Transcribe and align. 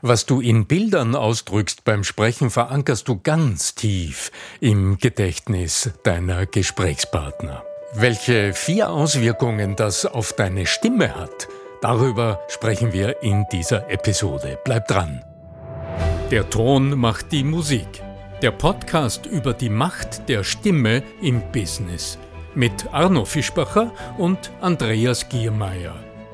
Was 0.00 0.26
du 0.26 0.40
in 0.40 0.66
Bildern 0.66 1.16
ausdrückst 1.16 1.82
beim 1.82 2.04
Sprechen, 2.04 2.50
verankerst 2.50 3.08
du 3.08 3.18
ganz 3.20 3.74
tief 3.74 4.30
im 4.60 4.96
Gedächtnis 4.98 5.90
deiner 6.04 6.46
Gesprächspartner. 6.46 7.64
Welche 7.94 8.52
vier 8.52 8.90
Auswirkungen 8.90 9.74
das 9.74 10.06
auf 10.06 10.34
deine 10.34 10.66
Stimme 10.66 11.16
hat, 11.16 11.48
darüber 11.80 12.38
sprechen 12.46 12.92
wir 12.92 13.24
in 13.24 13.44
dieser 13.50 13.90
Episode. 13.90 14.56
Bleib 14.64 14.86
dran. 14.86 15.24
Der 16.30 16.48
Ton 16.48 16.96
macht 16.96 17.32
die 17.32 17.42
Musik. 17.42 17.88
Der 18.40 18.52
Podcast 18.52 19.26
über 19.26 19.52
die 19.52 19.68
Macht 19.68 20.28
der 20.28 20.44
Stimme 20.44 21.02
im 21.20 21.42
Business 21.50 22.18
mit 22.54 22.86
Arno 22.92 23.24
Fischbacher 23.24 23.92
und 24.16 24.52
Andreas 24.60 25.28
Giermeier. 25.28 25.96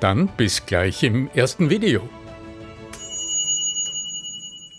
dann 0.00 0.28
bis 0.36 0.66
gleich 0.66 1.02
im 1.02 1.28
ersten 1.34 1.70
Video. 1.70 2.08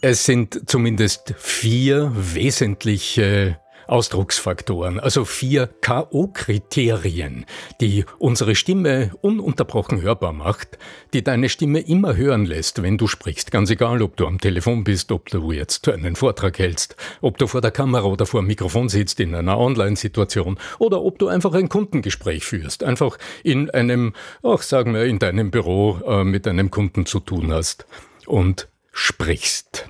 Es 0.01 0.25
sind 0.25 0.69
zumindest 0.69 1.33
vier 1.37 2.11
wesentliche 2.13 3.59
Ausdrucksfaktoren, 3.87 4.99
also 4.99 5.25
vier 5.25 5.67
KO-Kriterien, 5.81 7.45
die 7.81 8.05
unsere 8.19 8.55
Stimme 8.55 9.11
ununterbrochen 9.21 10.01
hörbar 10.01 10.33
macht, 10.33 10.77
die 11.13 11.23
deine 11.23 11.49
Stimme 11.49 11.79
immer 11.79 12.15
hören 12.15 12.45
lässt, 12.45 12.83
wenn 12.83 12.97
du 12.97 13.07
sprichst. 13.07 13.51
Ganz 13.51 13.69
egal, 13.69 14.01
ob 14.01 14.17
du 14.17 14.27
am 14.27 14.39
Telefon 14.39 14.83
bist, 14.83 15.11
ob 15.11 15.29
du 15.29 15.51
jetzt 15.51 15.87
einen 15.87 16.15
Vortrag 16.15 16.59
hältst, 16.59 16.95
ob 17.21 17.37
du 17.37 17.47
vor 17.47 17.61
der 17.61 17.71
Kamera 17.71 18.05
oder 18.05 18.25
vor 18.25 18.41
dem 18.41 18.47
Mikrofon 18.47 18.89
sitzt 18.89 19.19
in 19.19 19.33
einer 19.33 19.57
Online-Situation 19.57 20.59
oder 20.79 21.01
ob 21.01 21.19
du 21.19 21.27
einfach 21.27 21.53
ein 21.53 21.69
Kundengespräch 21.69 22.43
führst, 22.43 22.83
einfach 22.83 23.17
in 23.43 23.69
einem, 23.69 24.13
ach 24.43 24.61
sagen 24.61 24.93
wir, 24.93 25.05
in 25.05 25.19
deinem 25.19 25.51
Büro 25.51 25.99
äh, 26.05 26.23
mit 26.23 26.47
einem 26.47 26.71
Kunden 26.71 27.05
zu 27.05 27.19
tun 27.19 27.51
hast 27.51 27.85
und 28.25 28.67
sprichst. 28.91 29.89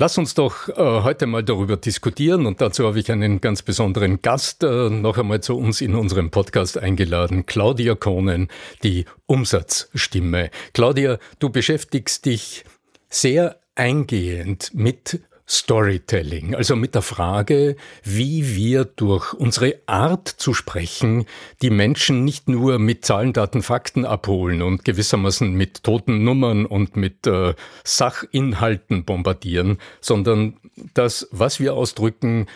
Lass 0.00 0.16
uns 0.16 0.34
doch 0.34 0.68
äh, 0.68 0.74
heute 0.76 1.26
mal 1.26 1.42
darüber 1.42 1.76
diskutieren 1.76 2.46
und 2.46 2.60
dazu 2.60 2.86
habe 2.86 3.00
ich 3.00 3.10
einen 3.10 3.40
ganz 3.40 3.62
besonderen 3.62 4.22
Gast 4.22 4.62
äh, 4.62 4.90
noch 4.90 5.18
einmal 5.18 5.40
zu 5.40 5.56
uns 5.56 5.80
in 5.80 5.96
unserem 5.96 6.30
Podcast 6.30 6.78
eingeladen, 6.78 7.46
Claudia 7.46 7.96
Kohnen, 7.96 8.46
die 8.84 9.06
Umsatzstimme. 9.26 10.50
Claudia, 10.72 11.18
du 11.40 11.50
beschäftigst 11.50 12.26
dich 12.26 12.64
sehr 13.10 13.58
eingehend 13.74 14.70
mit 14.72 15.20
Storytelling, 15.48 16.54
also 16.54 16.76
mit 16.76 16.94
der 16.94 17.02
Frage, 17.02 17.76
wie 18.04 18.54
wir 18.54 18.84
durch 18.84 19.32
unsere 19.32 19.76
Art 19.86 20.28
zu 20.28 20.52
sprechen 20.52 21.24
die 21.62 21.70
Menschen 21.70 22.24
nicht 22.24 22.48
nur 22.48 22.78
mit 22.78 23.04
Zahlen, 23.06 23.32
Daten, 23.32 23.62
Fakten 23.62 24.04
abholen 24.04 24.60
und 24.60 24.84
gewissermaßen 24.84 25.50
mit 25.54 25.84
toten 25.84 26.22
Nummern 26.22 26.66
und 26.66 26.96
mit 26.96 27.26
äh, 27.26 27.54
Sachinhalten 27.82 29.04
bombardieren, 29.04 29.78
sondern 30.02 30.58
das, 30.92 31.28
was 31.30 31.60
wir 31.60 31.74
ausdrücken, 31.74 32.46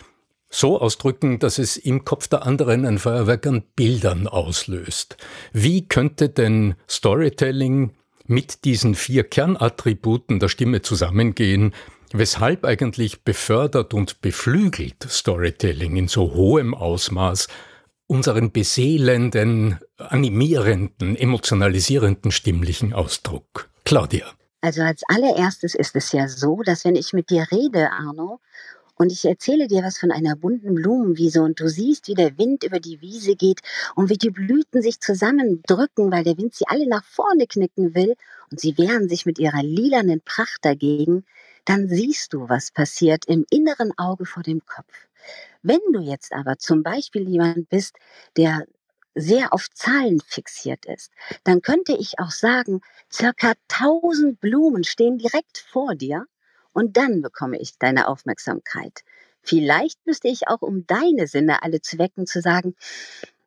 so 0.51 0.79
ausdrücken, 0.79 1.39
dass 1.39 1.59
es 1.59 1.79
im 1.79 2.05
Kopf 2.05 2.29
der 2.29 2.45
anderen 2.45 2.85
ein 2.85 2.99
Feuerwerk 2.99 3.47
an 3.47 3.63
Bildern 3.75 4.27
auslöst. 4.27 5.17
Wie 5.55 5.89
könnte 5.89 6.29
denn 6.29 6.75
Storytelling 6.89 7.93
mit 8.27 8.65
diesen 8.65 8.95
vier 8.95 9.25
Kernattributen 9.25 10.39
der 10.39 10.49
Stimme 10.49 10.83
zusammengehen, 10.83 11.73
Weshalb 12.15 12.67
eigentlich 12.67 13.25
befördert 13.25 13.95
und 13.95 14.21
beflügelt 14.21 15.03
Storytelling 15.09 15.97
in 15.97 16.09
so 16.09 16.35
hohem 16.35 16.75
Ausmaß 16.75 17.49
unseren 18.07 18.53
beseelenden, 18.53 19.79
animierenden, 19.97 21.17
emotionalisierenden 21.17 22.31
stimmlichen 22.31 22.93
Ausdruck? 22.93 23.71
Claudia. 23.85 24.27
Also 24.61 24.83
als 24.83 25.03
allererstes 25.09 25.75
ist 25.75 25.97
es 25.97 26.13
ja 26.13 26.29
so, 26.29 26.63
dass 26.63 26.85
wenn 26.85 26.97
ich 26.97 27.15
mit 27.15 27.31
dir 27.31 27.47
rede, 27.51 27.91
Arno, 27.91 28.41
und 28.97 29.11
ich 29.11 29.25
erzähle 29.25 29.67
dir 29.67 29.83
was 29.83 29.97
von 29.97 30.13
einer 30.13 30.37
bunten 30.37 30.75
Blumenwiese 30.75 31.43
und 31.43 31.59
du 31.59 31.69
siehst, 31.69 32.09
wie 32.09 32.15
der 32.15 32.37
Wind 32.37 32.63
über 32.63 32.79
die 32.79 33.01
Wiese 33.01 33.37
geht 33.37 33.61
und 33.97 34.11
wie 34.11 34.19
die 34.19 34.31
Blüten 34.31 34.83
sich 34.83 35.01
zusammendrücken, 35.01 36.13
weil 36.13 36.25
der 36.25 36.37
Wind 36.37 36.55
sie 36.55 36.67
alle 36.69 36.87
nach 36.87 37.05
vorne 37.05 37.47
knicken 37.47 37.95
will 37.95 38.15
und 38.51 38.61
sie 38.61 38.77
wehren 38.77 39.09
sich 39.09 39.25
mit 39.25 39.39
ihrer 39.39 39.63
lilanen 39.63 40.21
Pracht 40.21 40.59
dagegen, 40.63 41.25
dann 41.65 41.89
siehst 41.89 42.33
du, 42.33 42.49
was 42.49 42.71
passiert 42.71 43.25
im 43.27 43.45
inneren 43.51 43.93
Auge 43.99 44.27
vor 44.27 44.43
dem 44.43 44.65
Kopf. 44.67 44.93
Wenn 45.63 45.81
du 45.93 46.01
jetzt 46.01 46.33
aber 46.33 46.59
zum 46.59 46.83
Beispiel 46.83 47.29
jemand 47.29 47.69
bist, 47.69 47.97
der 48.37 48.67
sehr 49.15 49.53
auf 49.53 49.69
Zahlen 49.71 50.21
fixiert 50.27 50.87
ist, 50.87 51.13
dann 51.45 51.63
könnte 51.63 51.93
ich 51.93 52.19
auch 52.19 52.31
sagen, 52.31 52.81
circa 53.13 53.53
1000 53.69 54.41
Blumen 54.41 54.85
stehen 54.85 55.19
direkt 55.19 55.59
vor 55.59 55.95
dir 55.95 56.25
und 56.73 56.97
dann 56.97 57.21
bekomme 57.21 57.59
ich 57.61 57.79
deine 57.79 58.09
Aufmerksamkeit. 58.09 59.03
Vielleicht 59.43 60.07
müsste 60.07 60.29
ich 60.29 60.49
auch, 60.49 60.63
um 60.63 60.87
deine 60.87 61.27
Sinne 61.27 61.63
alle 61.63 61.81
zu 61.83 61.99
wecken, 61.99 62.27
zu 62.27 62.41
sagen, 62.41 62.75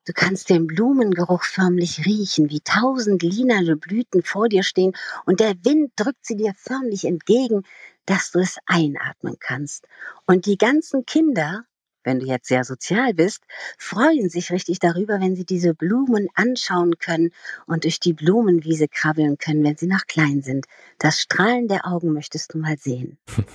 Du 0.08 0.14
kannst 0.14 0.52
den 0.52 0.68
Blumengeruch 0.68 1.44
förmlich 1.44 2.06
riechen, 2.06 2.52
wie 2.52 2.62
tausend 2.62 3.24
lilane 3.24 3.76
Blüten 3.76 4.22
vor 4.22 4.50
dir 4.50 4.62
stehen 4.62 4.94
und 5.26 5.40
der 5.40 5.56
Wind 5.64 5.94
drückt 5.96 6.24
sie 6.24 6.36
dir 6.36 6.54
förmlich 6.56 7.06
entgegen, 7.06 7.64
dass 8.06 8.32
du 8.32 8.40
es 8.40 8.58
einatmen 8.66 9.36
kannst. 9.40 9.88
Und 10.26 10.46
die 10.46 10.58
ganzen 10.58 11.06
Kinder, 11.06 11.66
wenn 12.06 12.20
du 12.20 12.26
jetzt 12.26 12.48
sehr 12.48 12.64
sozial 12.64 13.14
bist, 13.14 13.44
freuen 13.78 14.30
sich 14.30 14.52
richtig 14.52 14.80
darüber, 14.80 15.20
wenn 15.20 15.36
sie 15.36 15.46
diese 15.46 15.74
Blumen 15.74 16.28
anschauen 16.36 16.98
können 17.00 17.32
und 17.66 17.84
durch 17.84 18.00
die 18.00 18.14
Blumenwiese 18.14 18.88
krabbeln 18.88 19.38
können, 19.38 19.64
wenn 19.64 19.78
sie 19.78 19.88
noch 19.88 20.06
klein 20.08 20.42
sind. 20.42 20.66
Das 21.00 21.20
Strahlen 21.20 21.68
der 21.68 21.86
Augen 21.86 22.14
möchtest 22.14 22.54
du 22.54 22.58
mal 22.58 22.78
sehen. 22.78 23.18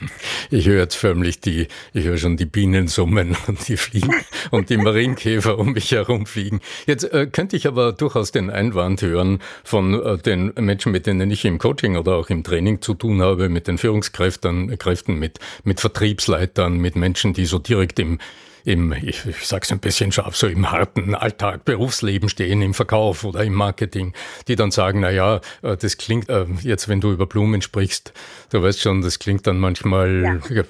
Ich 0.53 0.67
höre 0.67 0.81
jetzt 0.81 0.97
förmlich 0.97 1.39
die, 1.39 1.69
ich 1.93 2.05
höre 2.07 2.17
schon 2.17 2.37
die 2.37 2.45
Bienen 2.45 2.89
summen 2.89 3.37
und 3.47 3.69
die 3.69 3.77
Fliegen 3.77 4.13
und 4.51 4.69
die 4.69 4.79
Marienkäfer 4.79 5.57
um 5.57 5.75
mich 5.75 5.93
herum 5.93 6.27
fliegen. 6.27 6.61
Jetzt 6.87 7.05
äh, 7.05 7.29
könnte 7.29 7.55
ich 7.55 7.69
aber 7.69 7.93
durchaus 7.93 8.33
den 8.33 8.51
Einwand 8.51 9.01
hören 9.01 9.39
von 9.63 9.95
äh, 9.95 10.19
den 10.19 10.53
Menschen, 10.57 10.91
mit 10.91 11.07
denen 11.07 11.31
ich 11.31 11.45
im 11.45 11.59
Coaching 11.59 11.97
oder 11.97 12.17
auch 12.17 12.31
im 12.31 12.43
Training 12.43 12.81
zu 12.81 12.95
tun 12.95 13.23
habe, 13.23 13.49
mit 13.49 13.69
den 13.69 13.79
Führungskräften, 13.79 14.77
Kräften, 14.77 15.21
mit, 15.21 15.39
mit 15.63 15.79
Vertriebsleitern, 15.79 16.79
mit 16.79 16.97
Menschen, 16.97 17.33
die 17.33 17.47
so 17.47 17.61
direkt 17.61 18.01
im 18.01 18.19
im, 18.65 18.93
ich, 18.93 19.27
ich 19.27 19.47
sage 19.47 19.63
es 19.65 19.73
ein 19.73 19.79
bisschen 19.79 20.13
scharf, 20.13 20.37
so 20.37 20.47
im 20.47 20.71
harten 20.71 21.15
Alltag, 21.15 21.65
Berufsleben 21.65 22.29
stehen, 22.29 22.63
im 22.63 22.75
Verkauf 22.75 23.25
oder 23.25 23.45
im 23.45 23.55
Marketing, 23.55 24.13
die 24.49 24.57
dann 24.57 24.71
sagen, 24.71 25.01
na 25.01 25.11
ja, 25.11 25.41
äh, 25.63 25.77
das 25.77 25.97
klingt, 25.97 26.29
äh, 26.29 26.47
jetzt 26.63 26.89
wenn 26.89 27.01
du 27.01 27.13
über 27.13 27.27
Blumen 27.27 27.63
sprichst, 27.63 28.13
du 28.51 28.63
weißt 28.63 28.81
schon, 28.81 29.03
das 29.03 29.19
klingt 29.19 29.47
dann 29.47 29.59
manchmal, 29.59 30.41
ja. 30.51 30.65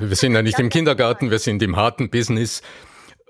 wir 0.00 0.16
sind 0.16 0.34
ja 0.34 0.42
nicht 0.42 0.58
im 0.58 0.68
Kindergarten, 0.68 1.30
wir 1.30 1.38
sind 1.38 1.62
im 1.62 1.76
harten 1.76 2.10
Business. 2.10 2.62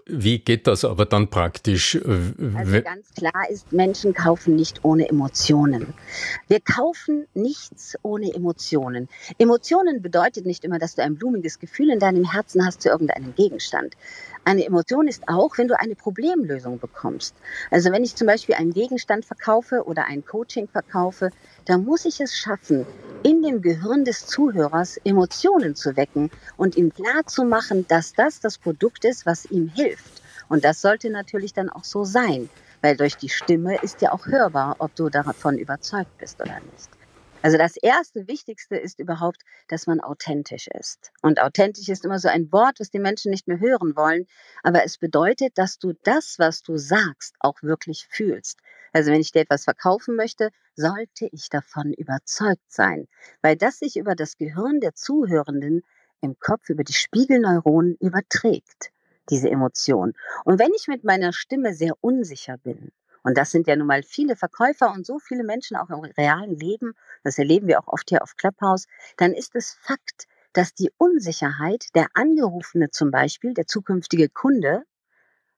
Wie 0.09 0.39
geht 0.39 0.69
das 0.69 0.84
aber 0.84 1.05
dann 1.05 1.31
praktisch? 1.31 1.97
Äh, 1.97 2.33
also 2.55 2.81
ganz 2.81 3.12
klar 3.12 3.50
ist, 3.50 3.72
Menschen 3.72 4.15
kaufen 4.15 4.55
nicht 4.55 4.84
ohne 4.84 5.09
Emotionen. 5.09 5.94
Wir 6.47 6.61
kaufen 6.61 7.27
nichts 7.34 7.97
ohne 8.03 8.33
Emotionen. 8.33 9.09
Emotionen 9.39 10.03
bedeutet 10.03 10.47
nicht 10.47 10.64
immer, 10.64 10.79
dass 10.79 10.94
du 10.94 11.03
ein 11.03 11.17
blumiges 11.17 11.58
Gefühl 11.58 11.91
in 11.91 11.99
deinem 11.99 12.31
Herzen 12.31 12.64
hast 12.64 12.82
zu 12.82 12.88
irgendeinem 12.88 13.35
Gegenstand. 13.35 13.97
Eine 14.44 14.64
Emotion 14.64 15.08
ist 15.08 15.29
auch, 15.29 15.58
wenn 15.58 15.67
du 15.67 15.76
eine 15.76 15.97
Problemlösung 15.97 16.79
bekommst. 16.79 17.35
Also 17.73 17.91
wenn 17.91 18.05
ich 18.05 18.14
zum 18.14 18.29
Beispiel 18.29 18.55
einen 18.55 18.73
Gegenstand 18.73 19.25
verkaufe 19.25 19.82
oder 19.87 20.05
ein 20.05 20.25
Coaching 20.25 20.69
verkaufe, 20.69 21.32
dann 21.67 21.85
muss 21.85 22.05
ich 22.05 22.21
es 22.21 22.35
schaffen, 22.37 22.87
in 23.23 23.43
dem 23.43 23.61
Gehirn 23.61 24.05
des 24.05 24.27
Zuhörers 24.27 24.99
Emotionen 25.05 25.75
zu 25.75 25.97
wecken 25.97 26.31
und 26.57 26.77
ihm 26.77 26.93
klar 26.93 27.27
zu 27.27 27.45
machen, 27.45 27.87
dass 27.89 28.13
das 28.13 28.41
das 28.41 28.57
Produkt 28.57 29.05
ist, 29.05 29.27
was 29.27 29.45
ihm 29.47 29.69
hilft. 29.69 30.23
Und 30.49 30.65
das 30.65 30.81
sollte 30.81 31.11
natürlich 31.11 31.53
dann 31.53 31.69
auch 31.69 31.85
so 31.85 32.05
sein, 32.05 32.49
weil 32.83 32.97
durch 32.97 33.17
die 33.17 33.29
Stimme 33.29 33.83
ist 33.83 34.01
ja 34.01 34.13
auch 34.13 34.27
hörbar, 34.27 34.77
ob 34.79 34.95
du 34.95 35.09
davon 35.09 35.59
überzeugt 35.59 36.17
bist 36.19 36.41
oder 36.41 36.61
nicht. 36.73 36.89
Also 37.43 37.59
das 37.59 37.77
erste 37.77 38.27
Wichtigste 38.27 38.77
ist 38.77 38.99
überhaupt, 38.99 39.43
dass 39.69 39.87
man 39.87 40.01
authentisch 40.01 40.69
ist. 40.69 41.13
Und 41.23 41.41
authentisch 41.41 41.89
ist 41.89 42.05
immer 42.05 42.19
so 42.19 42.29
ein 42.29 42.51
Wort, 42.51 42.81
was 42.81 42.91
die 42.91 42.99
Menschen 42.99 43.31
nicht 43.31 43.47
mehr 43.47 43.61
hören 43.61 43.95
wollen. 43.95 44.27
Aber 44.63 44.85
es 44.85 44.99
bedeutet, 44.99 45.57
dass 45.57 45.79
du 45.79 45.93
das, 46.03 46.41
was 46.41 46.63
du 46.63 46.77
sagst, 46.77 47.37
auch 47.39 47.63
wirklich 47.63 48.09
fühlst. 48.11 48.59
Also 48.96 49.12
wenn 49.12 49.20
ich 49.20 49.31
dir 49.31 49.40
etwas 49.40 49.64
verkaufen 49.64 50.16
möchte, 50.16 50.48
sollte 50.75 51.28
ich 51.31 51.50
davon 51.50 51.93
überzeugt 51.93 52.64
sein, 52.72 53.08
weil 53.43 53.54
das 53.54 53.81
sich 53.81 53.98
über 53.98 54.14
das 54.14 54.38
Gehirn 54.38 54.81
der 54.81 54.94
Zuhörenden 54.94 55.82
im 56.22 56.38
Kopf 56.38 56.70
über 56.70 56.82
die 56.82 56.94
Spiegelneuronen 56.94 57.96
überträgt, 58.00 58.93
diese 59.28 59.50
Emotion. 59.50 60.14
Und 60.46 60.58
wenn 60.58 60.72
ich 60.75 60.88
mit 60.88 61.04
meiner 61.04 61.34
Stimme 61.34 61.75
sehr 61.75 61.93
unsicher 62.00 62.56
bin, 62.56 62.90
und 63.22 63.37
das 63.37 63.50
sind 63.50 63.66
ja 63.66 63.76
nun 63.76 63.87
mal 63.87 64.02
viele 64.02 64.34
Verkäufer 64.34 64.90
und 64.90 65.04
so 65.04 65.19
viele 65.19 65.44
Menschen 65.44 65.76
auch 65.76 65.90
im 65.90 66.00
realen 66.16 66.56
Leben, 66.56 66.94
das 67.22 67.37
erleben 67.37 67.69
wir 67.69 67.78
auch 67.78 67.88
oft 67.88 68.08
hier 68.08 68.22
auf 68.22 68.34
Clubhouse, 68.37 68.87
dann 69.19 69.34
ist 69.34 69.54
es 69.56 69.76
Fakt, 69.78 70.26
dass 70.54 70.72
die 70.72 70.90
Unsicherheit 70.96 71.94
der 71.94 72.06
Angerufene 72.14 72.88
zum 72.88 73.10
Beispiel, 73.10 73.52
der 73.52 73.66
zukünftige 73.66 74.31
Kunde, 74.31 74.84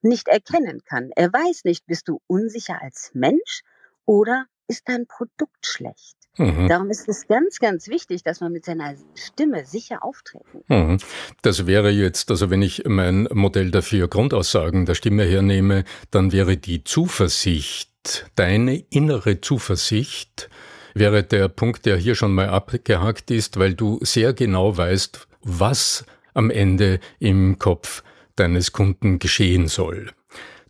nicht 0.02 0.28
erkennen 0.28 0.82
kann. 0.84 1.10
Er 1.16 1.32
weiß 1.32 1.64
nicht, 1.64 1.86
bist 1.86 2.08
du 2.08 2.20
unsicher 2.26 2.80
als 2.80 3.10
Mensch 3.14 3.62
oder 4.06 4.46
ist 4.68 4.88
dein 4.88 5.06
Produkt 5.06 5.66
schlecht? 5.66 6.16
Mhm. 6.36 6.68
Darum 6.68 6.90
ist 6.90 7.08
es 7.08 7.26
ganz, 7.26 7.58
ganz 7.58 7.88
wichtig, 7.88 8.22
dass 8.22 8.40
man 8.40 8.52
mit 8.52 8.64
seiner 8.64 8.94
Stimme 9.14 9.64
sicher 9.64 10.04
auftreten 10.04 10.62
kann. 10.68 10.92
Mhm. 10.92 10.98
Das 11.42 11.66
wäre 11.66 11.90
jetzt, 11.90 12.30
also 12.30 12.50
wenn 12.50 12.62
ich 12.62 12.84
mein 12.86 13.28
Modell 13.32 13.82
vier 13.82 14.08
Grundaussagen 14.08 14.86
der 14.86 14.94
Stimme 14.94 15.24
hernehme, 15.24 15.84
dann 16.10 16.32
wäre 16.32 16.56
die 16.56 16.84
Zuversicht, 16.84 18.30
deine 18.36 18.78
innere 18.90 19.40
Zuversicht, 19.40 20.48
wäre 20.94 21.24
der 21.24 21.48
Punkt, 21.48 21.86
der 21.86 21.96
hier 21.96 22.14
schon 22.14 22.32
mal 22.32 22.48
abgehakt 22.48 23.30
ist, 23.30 23.58
weil 23.58 23.74
du 23.74 23.98
sehr 24.02 24.32
genau 24.32 24.76
weißt, 24.76 25.26
was 25.42 26.04
am 26.34 26.50
Ende 26.50 27.00
im 27.18 27.58
Kopf 27.58 28.02
deines 28.38 28.72
Kunden 28.72 29.18
geschehen 29.18 29.68
soll. 29.68 30.10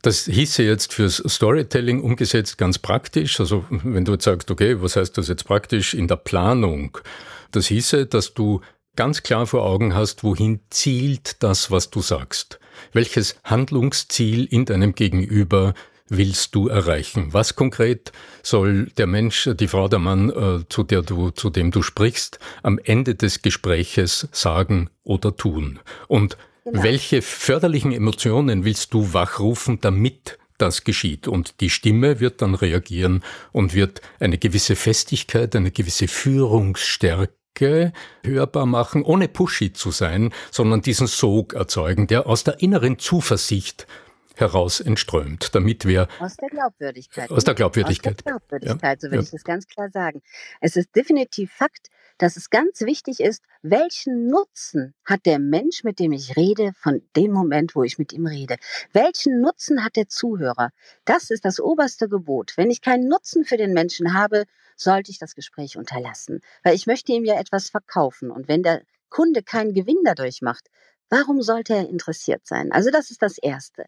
Das 0.03 0.27
hieße 0.27 0.63
jetzt 0.63 0.95
fürs 0.95 1.23
Storytelling 1.27 2.01
umgesetzt 2.01 2.57
ganz 2.57 2.79
praktisch. 2.79 3.41
Also 3.41 3.65
wenn 3.71 4.05
du 4.05 4.13
jetzt 4.13 4.25
sagst, 4.25 4.51
okay, 4.51 4.81
was 4.81 4.97
heißt 4.97 5.19
das 5.19 5.29
jetzt 5.29 5.45
praktisch 5.45 5.95
in 5.95 6.07
der 6.07 6.17
Planung? 6.17 6.99
Das 7.51 7.67
hieße, 7.67 8.07
dass 8.07 8.35
du 8.35 8.61
ganz 8.95 9.23
klar 9.23 9.47
vor 9.47 9.65
Augen 9.65 9.95
hast, 9.95 10.25
wohin 10.25 10.61
zielt 10.71 11.43
das, 11.43 11.71
was 11.71 11.91
du 11.91 12.01
sagst. 12.01 12.61
Welches 12.93 13.37
Handlungsziel 13.45 14.45
in 14.45 14.65
deinem 14.65 14.95
Gegenüber 14.95 15.75
willst 16.09 16.55
du 16.55 16.69
erreichen? 16.69 17.33
Was 17.33 17.55
konkret 17.55 18.13
soll 18.43 18.87
der 18.97 19.07
Mensch, 19.07 19.49
die 19.59 19.69
Frau, 19.69 19.89
der 19.89 19.99
Mann, 19.99 20.31
äh, 20.31 20.65
zu 20.69 20.83
der 20.83 21.03
du, 21.03 21.31
zu 21.31 21.51
dem 21.51 21.71
du 21.71 21.83
sprichst, 21.83 22.39
am 22.63 22.79
Ende 22.83 23.15
des 23.15 23.43
Gespräches 23.43 24.29
sagen 24.33 24.91
oder 25.05 25.37
tun? 25.37 25.81
Und 26.07 26.37
Genau. 26.71 26.83
Welche 26.83 27.23
förderlichen 27.23 27.93
Emotionen 27.93 28.63
willst 28.63 28.93
du 28.93 29.15
wachrufen, 29.15 29.81
damit 29.81 30.39
das 30.59 30.85
geschieht? 30.85 31.27
Und 31.27 31.63
die 31.63 31.71
Stimme 31.71 32.21
wird 32.21 32.43
dann 32.43 32.55
reagieren 32.55 33.25
und 33.53 33.73
wird 33.73 34.03
eine 34.21 34.37
gewisse 34.37 34.77
Festigkeit, 34.77 35.57
eine 35.57 35.71
gewisse 35.71 36.09
Führungsstärke 36.09 37.95
hörbar 38.23 38.67
machen, 38.67 39.03
ohne 39.03 39.29
pushy 39.29 39.73
zu 39.73 39.91
sein, 39.93 40.31
sondern 40.51 40.83
diesen 40.83 41.07
Sog 41.07 41.55
erzeugen, 41.55 42.07
der 42.07 42.27
aus 42.27 42.45
der 42.45 42.61
inneren 42.61 42.99
Zuversicht 42.99 43.87
heraus 44.37 44.81
entströmt, 44.81 45.55
damit 45.55 45.87
wir 45.87 46.07
aus 46.21 46.37
der 46.37 46.51
Glaubwürdigkeit 46.51 47.31
aus 47.31 47.45
der 47.45 47.55
Glaubwürdigkeit, 47.55 48.13
aus 48.13 48.25
der 48.25 48.33
Glaubwürdigkeit, 48.33 49.03
ja. 49.03 49.09
so 49.09 49.11
will 49.11 49.19
ja. 49.21 49.25
ich 49.25 49.31
das 49.31 49.43
ganz 49.43 49.67
klar 49.67 49.89
sagen. 49.91 50.21
Es 50.61 50.77
ist 50.77 50.95
definitiv 50.95 51.51
Fakt, 51.51 51.89
dass 52.19 52.37
es 52.37 52.51
ganz 52.51 52.81
wichtig 52.83 53.21
ist, 53.21 53.43
welchen 53.63 54.27
Nutzen 54.27 54.95
hat 55.05 55.25
der 55.25 55.39
Mensch, 55.39 55.85
mit 55.85 55.99
dem 55.99 56.13
ich 56.13 56.37
rede, 56.37 56.73
von 56.75 57.03
dem 57.17 57.33
Moment, 57.33 57.75
wo 57.75 57.83
ich 57.83 57.99
mit 57.99 58.13
ihm 58.13 58.27
rede? 58.27 58.57
Welchen 58.93 59.41
Nutzen 59.41 59.85
hat 59.85 59.97
der 59.97 60.09
Zuhörer? 60.09 60.71
Das 61.05 61.31
ist 61.31 61.45
das 61.45 61.61
oberste 61.61 62.09
Gebot. 62.09 62.57
Wenn 62.57 62.71
ich 62.71 62.83
keinen 62.83 63.09
Nutzen 63.09 63.45
für 63.45 63.57
den 63.57 63.73
Menschen 63.73 64.15
habe, 64.15 64.45
sollte 64.77 65.11
ich 65.11 65.19
das 65.19 65.35
Gespräch 65.35 65.77
unterlassen, 65.77 66.41
weil 66.63 66.75
ich 66.75 66.87
möchte 66.87 67.13
ihm 67.13 67.25
ja 67.25 67.39
etwas 67.39 67.71
verkaufen. 67.71 68.31
Und 68.31 68.49
wenn 68.49 68.63
der 68.63 68.83
Kunde 69.09 69.43
keinen 69.43 69.73
Gewinn 69.73 70.03
dadurch 70.05 70.43
macht, 70.43 70.69
warum 71.09 71.43
sollte 71.43 71.75
er 71.75 71.89
interessiert 71.89 72.47
sein? 72.47 72.71
Also 72.73 72.91
das 72.91 73.11
ist 73.11 73.23
das 73.23 73.39
Erste 73.39 73.87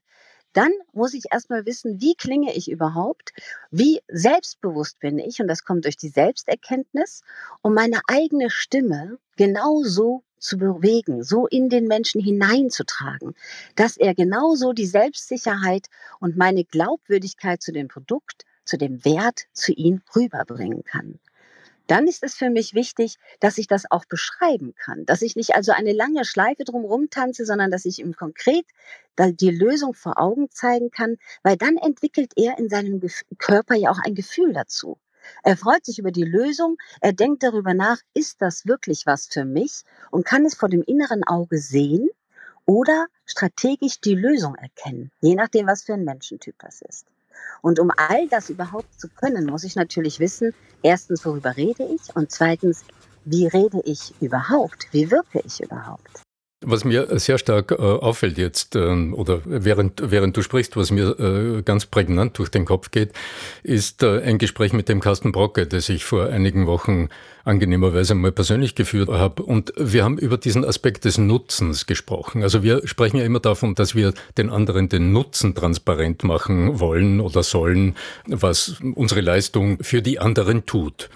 dann 0.52 0.72
muss 0.92 1.14
ich 1.14 1.24
erstmal 1.30 1.66
wissen, 1.66 2.00
wie 2.00 2.14
klinge 2.14 2.54
ich 2.54 2.70
überhaupt, 2.70 3.32
wie 3.70 4.00
selbstbewusst 4.08 4.98
bin 5.00 5.18
ich, 5.18 5.40
und 5.40 5.48
das 5.48 5.64
kommt 5.64 5.84
durch 5.84 5.96
die 5.96 6.08
Selbsterkenntnis, 6.08 7.22
um 7.62 7.74
meine 7.74 8.00
eigene 8.08 8.50
Stimme 8.50 9.18
genauso 9.36 10.24
zu 10.38 10.56
bewegen, 10.56 11.22
so 11.22 11.46
in 11.46 11.68
den 11.68 11.86
Menschen 11.86 12.20
hineinzutragen, 12.20 13.34
dass 13.76 13.96
er 13.96 14.14
genauso 14.14 14.72
die 14.72 14.86
Selbstsicherheit 14.86 15.86
und 16.18 16.36
meine 16.36 16.64
Glaubwürdigkeit 16.64 17.62
zu 17.62 17.72
dem 17.72 17.88
Produkt, 17.88 18.44
zu 18.64 18.78
dem 18.78 19.04
Wert, 19.04 19.46
zu 19.52 19.72
ihm 19.72 20.02
rüberbringen 20.14 20.84
kann 20.84 21.20
dann 21.90 22.06
ist 22.06 22.22
es 22.22 22.34
für 22.34 22.50
mich 22.50 22.74
wichtig, 22.74 23.16
dass 23.40 23.58
ich 23.58 23.66
das 23.66 23.90
auch 23.90 24.04
beschreiben 24.04 24.74
kann, 24.76 25.04
dass 25.06 25.22
ich 25.22 25.34
nicht 25.34 25.56
also 25.56 25.72
eine 25.72 25.92
lange 25.92 26.24
Schleife 26.24 26.62
drumherum 26.64 27.10
tanze, 27.10 27.44
sondern 27.44 27.70
dass 27.70 27.84
ich 27.84 27.98
ihm 27.98 28.14
konkret 28.14 28.64
die 29.18 29.50
Lösung 29.50 29.92
vor 29.92 30.18
Augen 30.18 30.50
zeigen 30.50 30.90
kann, 30.90 31.16
weil 31.42 31.56
dann 31.56 31.76
entwickelt 31.76 32.32
er 32.36 32.58
in 32.58 32.68
seinem 32.68 33.02
Körper 33.38 33.74
ja 33.74 33.90
auch 33.90 33.98
ein 33.98 34.14
Gefühl 34.14 34.52
dazu. 34.52 34.98
Er 35.42 35.56
freut 35.56 35.84
sich 35.84 35.98
über 35.98 36.12
die 36.12 36.24
Lösung, 36.24 36.76
er 37.00 37.12
denkt 37.12 37.42
darüber 37.42 37.74
nach, 37.74 37.98
ist 38.14 38.40
das 38.40 38.66
wirklich 38.66 39.04
was 39.06 39.26
für 39.26 39.44
mich 39.44 39.82
und 40.10 40.24
kann 40.24 40.46
es 40.46 40.54
vor 40.54 40.68
dem 40.68 40.82
inneren 40.82 41.24
Auge 41.24 41.58
sehen 41.58 42.08
oder 42.64 43.06
strategisch 43.26 44.00
die 44.00 44.14
Lösung 44.14 44.54
erkennen, 44.54 45.10
je 45.20 45.34
nachdem, 45.34 45.66
was 45.66 45.82
für 45.82 45.94
ein 45.94 46.04
Menschentyp 46.04 46.54
das 46.58 46.82
ist. 46.82 47.06
Und 47.62 47.78
um 47.78 47.90
all 47.96 48.28
das 48.28 48.50
überhaupt 48.50 49.00
zu 49.00 49.08
können, 49.08 49.46
muss 49.46 49.64
ich 49.64 49.76
natürlich 49.76 50.20
wissen, 50.20 50.54
erstens, 50.82 51.24
worüber 51.24 51.56
rede 51.56 51.84
ich 51.84 52.14
und 52.16 52.30
zweitens, 52.30 52.84
wie 53.24 53.46
rede 53.46 53.80
ich 53.84 54.14
überhaupt? 54.20 54.88
Wie 54.92 55.10
wirke 55.10 55.40
ich 55.44 55.60
überhaupt? 55.60 56.22
Was 56.62 56.84
mir 56.84 57.18
sehr 57.18 57.38
stark 57.38 57.70
äh, 57.70 57.76
auffällt 57.76 58.36
jetzt, 58.36 58.76
äh, 58.76 58.80
oder 58.80 59.40
während, 59.46 60.02
während 60.10 60.36
du 60.36 60.42
sprichst, 60.42 60.76
was 60.76 60.90
mir 60.90 61.18
äh, 61.18 61.62
ganz 61.62 61.86
prägnant 61.86 62.38
durch 62.38 62.50
den 62.50 62.66
Kopf 62.66 62.90
geht, 62.90 63.12
ist 63.62 64.02
äh, 64.02 64.20
ein 64.20 64.36
Gespräch 64.36 64.74
mit 64.74 64.90
dem 64.90 65.00
Carsten 65.00 65.32
Brocke, 65.32 65.66
das 65.66 65.88
ich 65.88 66.04
vor 66.04 66.26
einigen 66.26 66.66
Wochen 66.66 67.08
angenehmerweise 67.44 68.14
mal 68.14 68.30
persönlich 68.30 68.74
geführt 68.74 69.08
habe. 69.08 69.42
Und 69.42 69.72
wir 69.78 70.04
haben 70.04 70.18
über 70.18 70.36
diesen 70.36 70.66
Aspekt 70.66 71.06
des 71.06 71.16
Nutzens 71.16 71.86
gesprochen. 71.86 72.42
Also 72.42 72.62
wir 72.62 72.86
sprechen 72.86 73.16
ja 73.16 73.24
immer 73.24 73.40
davon, 73.40 73.74
dass 73.74 73.94
wir 73.94 74.12
den 74.36 74.50
anderen 74.50 74.90
den 74.90 75.12
Nutzen 75.12 75.54
transparent 75.54 76.24
machen 76.24 76.78
wollen 76.78 77.22
oder 77.22 77.42
sollen, 77.42 77.96
was 78.26 78.76
unsere 78.94 79.22
Leistung 79.22 79.78
für 79.82 80.02
die 80.02 80.18
anderen 80.18 80.66
tut. 80.66 81.08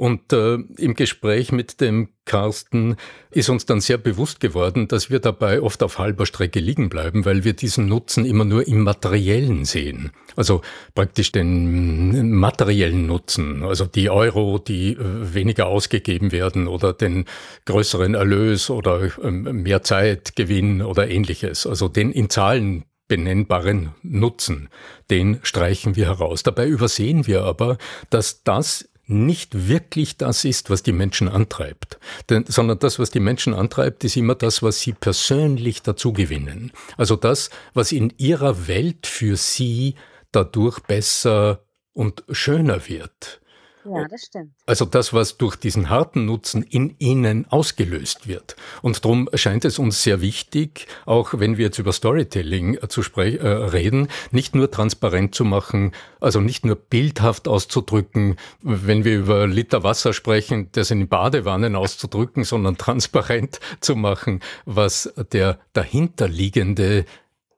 Und 0.00 0.32
äh, 0.32 0.54
im 0.78 0.94
Gespräch 0.94 1.52
mit 1.52 1.82
dem 1.82 2.08
Carsten 2.24 2.96
ist 3.30 3.50
uns 3.50 3.66
dann 3.66 3.82
sehr 3.82 3.98
bewusst 3.98 4.40
geworden, 4.40 4.88
dass 4.88 5.10
wir 5.10 5.18
dabei 5.18 5.60
oft 5.60 5.82
auf 5.82 5.98
halber 5.98 6.24
Strecke 6.24 6.58
liegen 6.58 6.88
bleiben, 6.88 7.26
weil 7.26 7.44
wir 7.44 7.52
diesen 7.52 7.84
Nutzen 7.84 8.24
immer 8.24 8.46
nur 8.46 8.66
im 8.66 8.82
Materiellen 8.82 9.66
sehen. 9.66 10.12
Also 10.36 10.62
praktisch 10.94 11.32
den 11.32 12.32
materiellen 12.32 13.08
Nutzen, 13.08 13.62
also 13.62 13.84
die 13.84 14.08
Euro, 14.08 14.58
die 14.58 14.92
äh, 14.92 15.34
weniger 15.34 15.66
ausgegeben 15.66 16.32
werden 16.32 16.66
oder 16.66 16.94
den 16.94 17.26
größeren 17.66 18.14
Erlös 18.14 18.70
oder 18.70 19.10
ähm, 19.22 19.64
mehr 19.64 19.82
Zeitgewinn 19.82 20.80
oder 20.80 21.10
ähnliches. 21.10 21.66
Also 21.66 21.88
den 21.88 22.10
in 22.10 22.30
Zahlen 22.30 22.86
benennbaren 23.06 23.92
Nutzen, 24.02 24.70
den 25.10 25.40
streichen 25.42 25.96
wir 25.96 26.06
heraus. 26.06 26.42
Dabei 26.42 26.68
übersehen 26.68 27.26
wir 27.26 27.42
aber, 27.42 27.76
dass 28.08 28.44
das 28.44 28.89
nicht 29.10 29.68
wirklich 29.68 30.16
das 30.16 30.44
ist, 30.44 30.70
was 30.70 30.82
die 30.82 30.92
Menschen 30.92 31.28
antreibt, 31.28 31.98
Denn, 32.28 32.44
sondern 32.46 32.78
das, 32.78 32.98
was 32.98 33.10
die 33.10 33.20
Menschen 33.20 33.54
antreibt, 33.54 34.04
ist 34.04 34.16
immer 34.16 34.34
das, 34.34 34.62
was 34.62 34.80
sie 34.80 34.92
persönlich 34.92 35.82
dazu 35.82 36.12
gewinnen. 36.12 36.72
Also 36.96 37.16
das, 37.16 37.50
was 37.74 37.92
in 37.92 38.12
ihrer 38.18 38.68
Welt 38.68 39.06
für 39.06 39.36
sie 39.36 39.96
dadurch 40.32 40.78
besser 40.80 41.64
und 41.92 42.24
schöner 42.30 42.88
wird. 42.88 43.39
Ja, 43.84 44.06
das 44.08 44.26
stimmt. 44.26 44.52
Also 44.66 44.84
das, 44.84 45.12
was 45.12 45.38
durch 45.38 45.56
diesen 45.56 45.88
harten 45.88 46.26
Nutzen 46.26 46.62
in 46.62 46.94
ihnen 46.98 47.46
ausgelöst 47.50 48.28
wird. 48.28 48.56
Und 48.82 49.04
darum 49.04 49.28
scheint 49.34 49.64
es 49.64 49.78
uns 49.78 50.02
sehr 50.02 50.20
wichtig, 50.20 50.86
auch 51.06 51.32
wenn 51.32 51.56
wir 51.56 51.66
jetzt 51.66 51.78
über 51.78 51.92
Storytelling 51.92 52.78
zu 52.88 53.00
äh, 53.16 53.46
reden, 53.46 54.08
nicht 54.30 54.54
nur 54.54 54.70
transparent 54.70 55.34
zu 55.34 55.44
machen, 55.44 55.92
also 56.20 56.40
nicht 56.40 56.66
nur 56.66 56.76
bildhaft 56.76 57.48
auszudrücken, 57.48 58.36
wenn 58.62 59.04
wir 59.04 59.18
über 59.18 59.46
Liter 59.46 59.82
Wasser 59.82 60.12
sprechen, 60.12 60.68
das 60.72 60.90
in 60.90 61.08
Badewannen 61.08 61.74
auszudrücken, 61.74 62.44
sondern 62.44 62.76
transparent 62.76 63.60
zu 63.80 63.96
machen, 63.96 64.40
was 64.66 65.12
der 65.32 65.58
dahinterliegende 65.72 67.06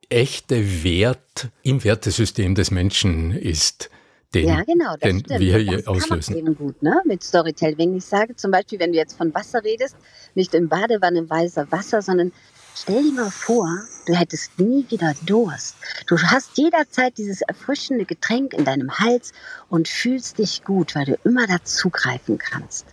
echte 0.09 0.85
Wert 0.85 1.49
im 1.63 1.83
Wertesystem 1.83 2.55
des 2.55 2.71
Menschen 2.71 3.33
ist 3.33 3.91
den, 4.35 4.49
ja, 4.49 4.63
genau, 4.63 4.97
den 4.97 5.21
stimmt. 5.21 5.41
wir 5.41 5.59
hier 5.59 5.77
das 5.79 5.87
auslösen. 5.87 6.35
Kann 6.35 6.47
eben 6.47 6.57
gut, 6.57 6.83
ne? 6.83 7.01
Mit 7.05 7.23
Storytelling. 7.23 7.79
Wenn 7.79 7.97
ich 7.97 8.05
sage, 8.05 8.35
zum 8.35 8.51
Beispiel, 8.51 8.79
wenn 8.79 8.93
du 8.93 8.99
jetzt 8.99 9.17
von 9.17 9.35
Wasser 9.35 9.63
redest, 9.63 9.97
nicht 10.35 10.55
im 10.55 10.69
Badewannenweiser 10.69 11.71
Wasser, 11.71 12.01
sondern 12.01 12.33
stell 12.75 13.03
dir 13.03 13.13
mal 13.13 13.31
vor, 13.31 13.69
du 14.07 14.15
hättest 14.15 14.59
nie 14.59 14.87
wieder 14.89 15.15
Durst. 15.27 15.77
Du 16.07 16.19
hast 16.19 16.57
jederzeit 16.57 17.19
dieses 17.19 17.43
erfrischende 17.43 18.07
Getränk 18.07 18.55
in 18.55 18.65
deinem 18.65 18.99
Hals 18.99 19.33
und 19.69 19.89
fühlst 19.89 20.39
dich 20.39 20.65
gut, 20.65 20.95
weil 20.95 21.05
du 21.05 21.19
immer 21.25 21.47
dazugreifen 21.47 22.39
kannst. 22.39 22.87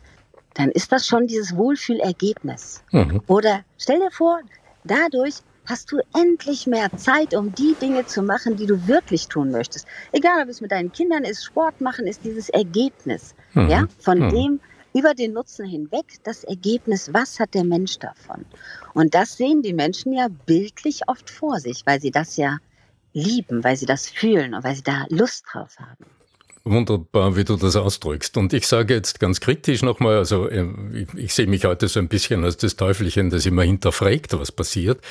Dann 0.56 0.72
ist 0.72 0.92
das 0.92 1.08
schon 1.08 1.28
dieses 1.28 1.56
Wohlfühlergebnis. 1.56 2.84
Mhm. 2.92 3.22
Oder 3.28 3.64
stell 3.78 4.00
dir 4.00 4.12
vor, 4.12 4.40
dadurch 4.84 5.36
hast 5.70 5.92
du 5.92 6.00
endlich 6.16 6.68
mehr 6.68 6.90
Zeit, 6.98 7.36
um 7.36 7.54
die 7.54 7.76
Dinge 7.80 8.06
zu 8.06 8.24
machen, 8.24 8.58
die 8.58 8.66
du 8.66 8.88
wirklich 8.88 9.28
tun 9.28 9.52
möchtest. 9.52 9.88
Egal, 10.12 10.44
ob 10.44 10.50
es 10.50 10.62
mit 10.62 10.72
deinen 10.72 10.92
Kindern 10.92 11.24
ist, 11.24 11.46
Sport 11.46 11.80
machen 11.80 12.08
ist 12.08 12.26
dieses 12.26 12.50
Ergebnis, 12.50 13.36
mhm. 13.54 13.70
ja, 13.70 13.88
von 14.00 14.20
mhm. 14.20 14.30
dem 14.30 14.60
über 14.94 15.14
den 15.14 15.34
Nutzen 15.34 15.66
hinweg 15.66 16.06
das 16.24 16.44
Ergebnis, 16.44 17.14
was 17.14 17.40
hat 17.40 17.54
der 17.54 17.64
Mensch 17.64 18.00
davon? 18.00 18.46
Und 18.96 19.14
das 19.14 19.38
sehen 19.38 19.62
die 19.62 19.74
Menschen 19.74 20.14
ja 20.14 20.28
bildlich 20.48 21.02
oft 21.08 21.30
vor 21.30 21.60
sich, 21.60 21.86
weil 21.86 22.02
sie 22.02 22.10
das 22.10 22.38
ja 22.38 22.58
lieben, 23.14 23.64
weil 23.64 23.78
sie 23.78 23.86
das 23.86 24.10
fühlen 24.10 24.56
und 24.56 24.64
weil 24.64 24.76
sie 24.76 24.84
da 24.84 25.06
Lust 25.10 25.46
drauf 25.52 25.76
haben. 25.80 26.06
Wunderbar, 26.64 27.36
wie 27.36 27.44
du 27.44 27.56
das 27.56 27.76
ausdrückst. 27.76 28.38
Und 28.38 28.54
ich 28.54 28.68
sage 28.68 28.94
jetzt 28.94 29.20
ganz 29.20 29.40
kritisch 29.40 29.82
nochmal, 29.82 30.18
also 30.18 30.48
äh, 30.50 30.66
ich, 30.94 31.08
ich, 31.16 31.34
sehe 31.34 31.48
mich 31.48 31.66
heute 31.66 31.88
so 31.88 32.00
ein 32.00 32.08
bisschen 32.08 32.44
als 32.44 32.58
das 32.58 32.76
Teufelchen, 32.76 33.30
das 33.30 33.46
immer 33.46 33.64
hinterfragt, 33.64 34.38
was 34.38 34.52
passiert. 34.52 35.02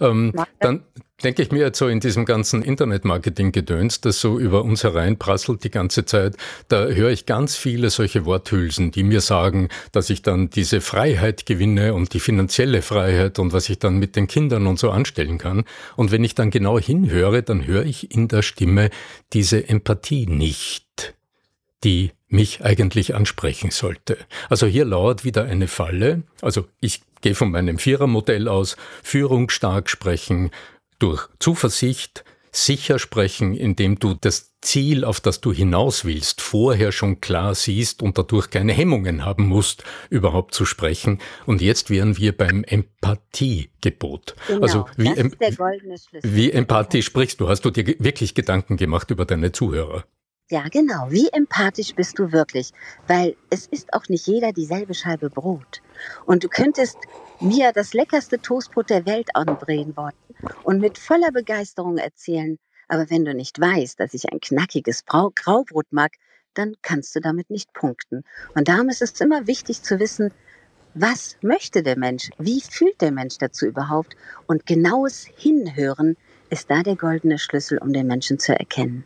Ähm, 0.00 0.32
dann 0.60 0.84
denke 1.22 1.42
ich 1.42 1.50
mir 1.50 1.58
jetzt 1.58 1.78
so 1.78 1.88
in 1.88 2.00
diesem 2.00 2.24
ganzen 2.24 2.62
Internetmarketing-Gedöns, 2.62 4.00
das 4.00 4.20
so 4.20 4.38
über 4.38 4.62
uns 4.62 4.84
hereinprasselt 4.84 5.64
die 5.64 5.70
ganze 5.70 6.04
Zeit, 6.04 6.36
da 6.68 6.86
höre 6.86 7.10
ich 7.10 7.26
ganz 7.26 7.56
viele 7.56 7.90
solche 7.90 8.24
Worthülsen, 8.24 8.90
die 8.90 9.02
mir 9.02 9.20
sagen, 9.20 9.68
dass 9.92 10.10
ich 10.10 10.22
dann 10.22 10.50
diese 10.50 10.80
Freiheit 10.80 11.46
gewinne 11.46 11.94
und 11.94 12.14
die 12.14 12.20
finanzielle 12.20 12.82
Freiheit 12.82 13.38
und 13.38 13.52
was 13.52 13.68
ich 13.68 13.78
dann 13.78 13.98
mit 13.98 14.14
den 14.16 14.28
Kindern 14.28 14.66
und 14.66 14.78
so 14.78 14.90
anstellen 14.90 15.38
kann. 15.38 15.64
Und 15.96 16.12
wenn 16.12 16.22
ich 16.22 16.34
dann 16.34 16.50
genau 16.50 16.78
hinhöre, 16.78 17.42
dann 17.42 17.66
höre 17.66 17.84
ich 17.84 18.14
in 18.14 18.28
der 18.28 18.42
Stimme 18.42 18.90
diese 19.32 19.68
Empathie 19.68 20.26
nicht 20.26 21.14
die 21.84 22.10
mich 22.28 22.64
eigentlich 22.64 23.14
ansprechen 23.14 23.70
sollte. 23.70 24.18
Also 24.48 24.66
hier 24.66 24.84
lauert 24.84 25.24
wieder 25.24 25.44
eine 25.44 25.68
Falle. 25.68 26.24
Also 26.42 26.66
ich 26.80 27.02
gehe 27.20 27.34
von 27.34 27.50
meinem 27.50 27.78
Vierermodell 27.78 28.48
aus, 28.48 28.76
Führung 29.02 29.48
stark 29.48 29.88
sprechen, 29.88 30.50
durch 30.98 31.28
Zuversicht, 31.38 32.24
sicher 32.52 32.98
sprechen, 32.98 33.54
indem 33.54 33.98
du 33.98 34.14
das 34.14 34.54
Ziel, 34.60 35.04
auf 35.04 35.20
das 35.20 35.40
du 35.40 35.52
hinaus 35.52 36.04
willst, 36.04 36.40
vorher 36.40 36.90
schon 36.92 37.20
klar 37.20 37.54
siehst 37.54 38.02
und 38.02 38.18
dadurch 38.18 38.50
keine 38.50 38.72
Hemmungen 38.72 39.24
haben 39.24 39.46
musst, 39.46 39.84
überhaupt 40.10 40.54
zu 40.54 40.64
sprechen. 40.64 41.20
Und 41.46 41.60
jetzt 41.60 41.90
wären 41.90 42.16
wir 42.16 42.36
beim 42.36 42.64
Empathiegebot. 42.64 44.34
Genau, 44.48 44.62
also 44.62 44.86
wie, 44.96 45.14
wie 46.22 46.50
empathisch 46.50 47.06
sprichst 47.06 47.40
du? 47.40 47.48
Hast 47.48 47.64
du 47.64 47.70
dir 47.70 47.86
wirklich 47.98 48.34
Gedanken 48.34 48.76
gemacht 48.76 49.10
über 49.10 49.24
deine 49.24 49.52
Zuhörer? 49.52 50.04
Ja, 50.50 50.66
genau. 50.68 51.08
Wie 51.10 51.28
empathisch 51.28 51.94
bist 51.94 52.18
du 52.18 52.32
wirklich? 52.32 52.72
Weil 53.06 53.36
es 53.50 53.66
ist 53.66 53.92
auch 53.92 54.08
nicht 54.08 54.26
jeder 54.26 54.52
dieselbe 54.52 54.94
Scheibe 54.94 55.28
Brot. 55.28 55.82
Und 56.24 56.42
du 56.42 56.48
könntest 56.48 56.96
mir 57.40 57.72
das 57.72 57.94
leckerste 57.94 58.40
Toastbrot 58.40 58.90
der 58.90 59.06
Welt 59.06 59.28
andrehen 59.34 59.96
wollen 59.96 60.14
und 60.64 60.80
mit 60.80 60.98
voller 60.98 61.32
Begeisterung 61.32 61.98
erzählen. 61.98 62.58
Aber 62.88 63.10
wenn 63.10 63.24
du 63.24 63.34
nicht 63.34 63.60
weißt, 63.60 64.00
dass 64.00 64.14
ich 64.14 64.32
ein 64.32 64.40
knackiges 64.40 65.02
Brau 65.02 65.30
Graubrot 65.34 65.86
mag, 65.90 66.12
dann 66.54 66.74
kannst 66.82 67.14
du 67.14 67.20
damit 67.20 67.50
nicht 67.50 67.72
punkten. 67.72 68.24
Und 68.54 68.68
darum 68.68 68.88
ist 68.88 69.02
es 69.02 69.20
immer 69.20 69.46
wichtig 69.46 69.82
zu 69.82 70.00
wissen, 70.00 70.32
was 70.94 71.36
möchte 71.42 71.82
der 71.82 71.98
Mensch? 71.98 72.30
Wie 72.38 72.60
fühlt 72.60 73.00
der 73.00 73.12
Mensch 73.12 73.38
dazu 73.38 73.66
überhaupt? 73.66 74.16
Und 74.46 74.66
genaues 74.66 75.26
Hinhören 75.36 76.16
ist 76.50 76.70
da 76.70 76.82
der 76.82 76.96
goldene 76.96 77.38
Schlüssel, 77.38 77.78
um 77.78 77.92
den 77.92 78.06
Menschen 78.06 78.38
zu 78.38 78.58
erkennen. 78.58 79.04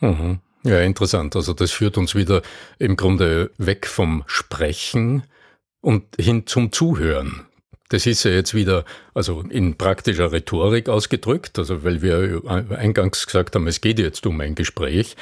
Mhm. 0.00 0.40
Ja, 0.64 0.80
interessant. 0.80 1.34
Also 1.34 1.54
das 1.54 1.72
führt 1.72 1.98
uns 1.98 2.14
wieder 2.14 2.42
im 2.78 2.96
Grunde 2.96 3.50
weg 3.58 3.86
vom 3.86 4.22
Sprechen 4.26 5.24
und 5.80 6.04
hin 6.20 6.46
zum 6.46 6.70
Zuhören. 6.70 7.46
Das 7.92 8.06
ist 8.06 8.24
ja 8.24 8.30
jetzt 8.30 8.54
wieder, 8.54 8.86
also 9.12 9.44
in 9.50 9.76
praktischer 9.76 10.32
Rhetorik 10.32 10.88
ausgedrückt, 10.88 11.58
also 11.58 11.84
weil 11.84 12.00
wir 12.00 12.40
eingangs 12.70 13.26
gesagt 13.26 13.54
haben, 13.54 13.66
es 13.66 13.82
geht 13.82 13.98
jetzt 13.98 14.26
um 14.26 14.40
ein 14.40 14.54
Gespräch, 14.54 15.14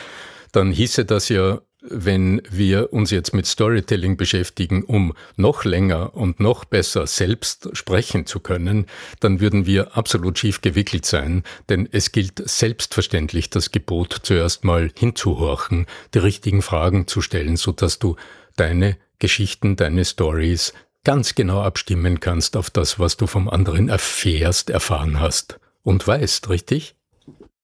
dann 0.52 0.70
hieße 0.70 1.04
das 1.04 1.28
ja 1.28 1.60
wenn 1.82 2.42
wir 2.50 2.92
uns 2.92 3.10
jetzt 3.10 3.32
mit 3.32 3.46
Storytelling 3.46 4.18
beschäftigen, 4.18 4.84
um 4.84 5.14
noch 5.36 5.64
länger 5.64 6.14
und 6.14 6.38
noch 6.38 6.66
besser 6.66 7.06
selbst 7.06 7.70
sprechen 7.72 8.26
zu 8.26 8.38
können, 8.38 8.84
dann 9.20 9.40
würden 9.40 9.64
wir 9.64 9.96
absolut 9.96 10.38
schief 10.38 10.60
gewickelt 10.60 11.06
sein, 11.06 11.42
denn 11.70 11.88
es 11.90 12.12
gilt 12.12 12.46
selbstverständlich 12.46 13.48
das 13.48 13.70
Gebot 13.70 14.20
zuerst 14.24 14.62
mal 14.62 14.90
hinzuhorchen, 14.94 15.86
die 16.12 16.18
richtigen 16.18 16.60
Fragen 16.60 17.06
zu 17.06 17.22
stellen, 17.22 17.56
so 17.56 17.72
dass 17.72 17.98
du 17.98 18.16
deine 18.56 18.98
Geschichten, 19.18 19.76
deine 19.76 20.04
Stories 20.04 20.74
ganz 21.04 21.34
genau 21.34 21.62
abstimmen 21.62 22.20
kannst 22.20 22.56
auf 22.56 22.70
das, 22.70 22.98
was 22.98 23.16
du 23.16 23.26
vom 23.26 23.48
anderen 23.48 23.88
erfährst, 23.88 24.70
erfahren 24.70 25.20
hast 25.20 25.58
und 25.82 26.06
weißt, 26.06 26.48
richtig? 26.48 26.94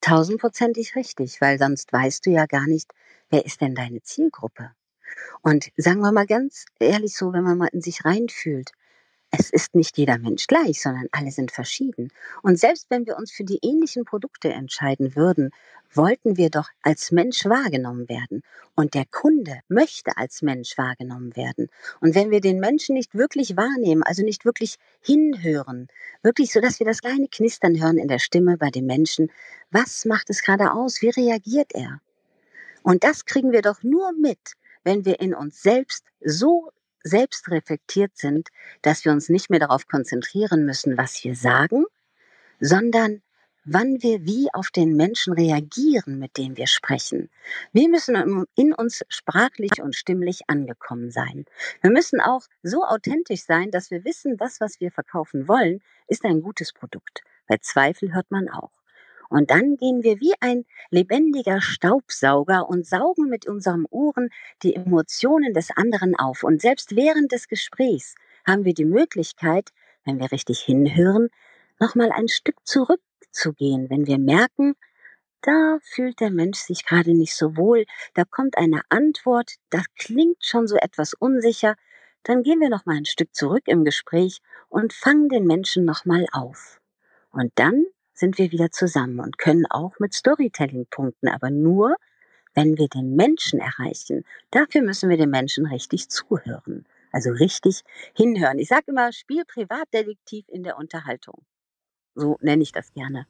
Tausendprozentig 0.00 0.96
richtig, 0.96 1.40
weil 1.40 1.58
sonst 1.58 1.92
weißt 1.92 2.26
du 2.26 2.30
ja 2.30 2.46
gar 2.46 2.66
nicht, 2.66 2.92
wer 3.30 3.44
ist 3.44 3.60
denn 3.60 3.74
deine 3.74 4.02
Zielgruppe? 4.02 4.70
Und 5.42 5.70
sagen 5.76 6.00
wir 6.00 6.12
mal 6.12 6.26
ganz 6.26 6.66
ehrlich 6.78 7.16
so, 7.16 7.32
wenn 7.32 7.44
man 7.44 7.58
mal 7.58 7.68
in 7.72 7.82
sich 7.82 8.04
reinfühlt, 8.04 8.72
es 9.30 9.50
ist 9.50 9.74
nicht 9.74 9.98
jeder 9.98 10.18
Mensch 10.18 10.46
gleich, 10.46 10.80
sondern 10.80 11.08
alle 11.12 11.30
sind 11.30 11.50
verschieden. 11.50 12.10
Und 12.42 12.58
selbst 12.58 12.86
wenn 12.90 13.06
wir 13.06 13.16
uns 13.16 13.32
für 13.32 13.44
die 13.44 13.58
ähnlichen 13.62 14.04
Produkte 14.04 14.52
entscheiden 14.52 15.16
würden, 15.16 15.50
wollten 15.92 16.36
wir 16.36 16.50
doch 16.50 16.68
als 16.82 17.10
Mensch 17.10 17.44
wahrgenommen 17.44 18.08
werden. 18.08 18.42
Und 18.74 18.94
der 18.94 19.04
Kunde 19.10 19.60
möchte 19.68 20.16
als 20.16 20.42
Mensch 20.42 20.76
wahrgenommen 20.76 21.36
werden. 21.36 21.68
Und 22.00 22.14
wenn 22.14 22.30
wir 22.30 22.40
den 22.40 22.60
Menschen 22.60 22.94
nicht 22.94 23.14
wirklich 23.14 23.56
wahrnehmen, 23.56 24.02
also 24.02 24.22
nicht 24.22 24.44
wirklich 24.44 24.76
hinhören, 25.00 25.88
wirklich 26.22 26.52
so, 26.52 26.60
dass 26.60 26.78
wir 26.78 26.86
das 26.86 27.00
kleine 27.00 27.28
Knistern 27.28 27.80
hören 27.80 27.98
in 27.98 28.08
der 28.08 28.18
Stimme 28.18 28.56
bei 28.56 28.70
dem 28.70 28.86
Menschen, 28.86 29.30
was 29.70 30.04
macht 30.04 30.30
es 30.30 30.42
gerade 30.42 30.72
aus? 30.72 31.02
Wie 31.02 31.10
reagiert 31.10 31.72
er? 31.74 32.00
Und 32.82 33.04
das 33.04 33.24
kriegen 33.24 33.52
wir 33.52 33.62
doch 33.62 33.82
nur 33.82 34.12
mit, 34.12 34.38
wenn 34.84 35.04
wir 35.04 35.20
in 35.20 35.34
uns 35.34 35.62
selbst 35.62 36.04
so 36.20 36.70
selbst 37.06 37.50
reflektiert 37.50 38.16
sind, 38.16 38.48
dass 38.82 39.04
wir 39.04 39.12
uns 39.12 39.28
nicht 39.28 39.50
mehr 39.50 39.60
darauf 39.60 39.86
konzentrieren 39.86 40.64
müssen, 40.64 40.98
was 40.98 41.22
wir 41.24 41.34
sagen, 41.34 41.84
sondern 42.60 43.22
wann 43.64 44.02
wir 44.02 44.24
wie 44.24 44.48
auf 44.52 44.70
den 44.70 44.94
Menschen 44.96 45.32
reagieren, 45.32 46.18
mit 46.18 46.36
dem 46.38 46.56
wir 46.56 46.66
sprechen. 46.66 47.30
Wir 47.72 47.88
müssen 47.88 48.46
in 48.54 48.72
uns 48.72 49.02
sprachlich 49.08 49.82
und 49.82 49.96
stimmlich 49.96 50.48
angekommen 50.48 51.10
sein. 51.10 51.44
Wir 51.82 51.90
müssen 51.90 52.20
auch 52.20 52.42
so 52.62 52.84
authentisch 52.84 53.42
sein, 53.42 53.70
dass 53.70 53.90
wir 53.90 54.04
wissen, 54.04 54.36
das, 54.36 54.60
was 54.60 54.80
wir 54.80 54.92
verkaufen 54.92 55.48
wollen, 55.48 55.80
ist 56.06 56.24
ein 56.24 56.42
gutes 56.42 56.72
Produkt. 56.72 57.22
Bei 57.48 57.56
Zweifel 57.58 58.14
hört 58.14 58.30
man 58.30 58.48
auch. 58.48 58.75
Und 59.28 59.50
dann 59.50 59.76
gehen 59.76 60.02
wir 60.02 60.20
wie 60.20 60.34
ein 60.40 60.64
lebendiger 60.90 61.60
Staubsauger 61.60 62.68
und 62.68 62.86
saugen 62.86 63.28
mit 63.28 63.46
unserem 63.46 63.86
Ohren 63.90 64.30
die 64.62 64.74
Emotionen 64.74 65.54
des 65.54 65.70
anderen 65.76 66.16
auf. 66.16 66.42
Und 66.42 66.60
selbst 66.60 66.96
während 66.96 67.32
des 67.32 67.48
Gesprächs 67.48 68.14
haben 68.46 68.64
wir 68.64 68.74
die 68.74 68.84
Möglichkeit, 68.84 69.70
wenn 70.04 70.20
wir 70.20 70.30
richtig 70.32 70.60
hinhören, 70.60 71.28
nochmal 71.80 72.12
ein 72.12 72.28
Stück 72.28 72.66
zurückzugehen, 72.66 73.90
wenn 73.90 74.06
wir 74.06 74.18
merken, 74.18 74.74
da 75.42 75.78
fühlt 75.82 76.20
der 76.20 76.30
Mensch 76.30 76.58
sich 76.58 76.84
gerade 76.84 77.14
nicht 77.14 77.34
so 77.36 77.56
wohl, 77.56 77.84
da 78.14 78.24
kommt 78.24 78.58
eine 78.58 78.82
Antwort, 78.88 79.54
das 79.70 79.84
klingt 79.96 80.44
schon 80.44 80.66
so 80.66 80.76
etwas 80.76 81.14
unsicher, 81.14 81.76
dann 82.22 82.42
gehen 82.42 82.60
wir 82.60 82.68
noch 82.68 82.86
mal 82.86 82.96
ein 82.96 83.04
Stück 83.04 83.34
zurück 83.34 83.62
im 83.66 83.84
Gespräch 83.84 84.40
und 84.68 84.92
fangen 84.92 85.28
den 85.28 85.46
Menschen 85.46 85.84
noch 85.84 86.04
mal 86.04 86.26
auf. 86.32 86.80
Und 87.30 87.52
dann 87.56 87.84
sind 88.16 88.38
wir 88.38 88.50
wieder 88.50 88.70
zusammen 88.70 89.20
und 89.20 89.38
können 89.38 89.66
auch 89.66 89.98
mit 90.00 90.14
Storytelling 90.14 90.86
punkten, 90.90 91.28
aber 91.28 91.50
nur, 91.50 91.96
wenn 92.54 92.78
wir 92.78 92.88
den 92.88 93.14
Menschen 93.14 93.60
erreichen. 93.60 94.24
Dafür 94.50 94.82
müssen 94.82 95.10
wir 95.10 95.18
den 95.18 95.30
Menschen 95.30 95.66
richtig 95.66 96.08
zuhören, 96.08 96.86
also 97.12 97.30
richtig 97.30 97.82
hinhören. 98.14 98.58
Ich 98.58 98.68
sage 98.68 98.86
immer, 98.88 99.12
spiel 99.12 99.44
Privatdetektiv 99.44 100.46
in 100.48 100.62
der 100.64 100.78
Unterhaltung. 100.78 101.44
So 102.14 102.38
nenne 102.40 102.62
ich 102.62 102.72
das 102.72 102.92
gerne. 102.94 103.26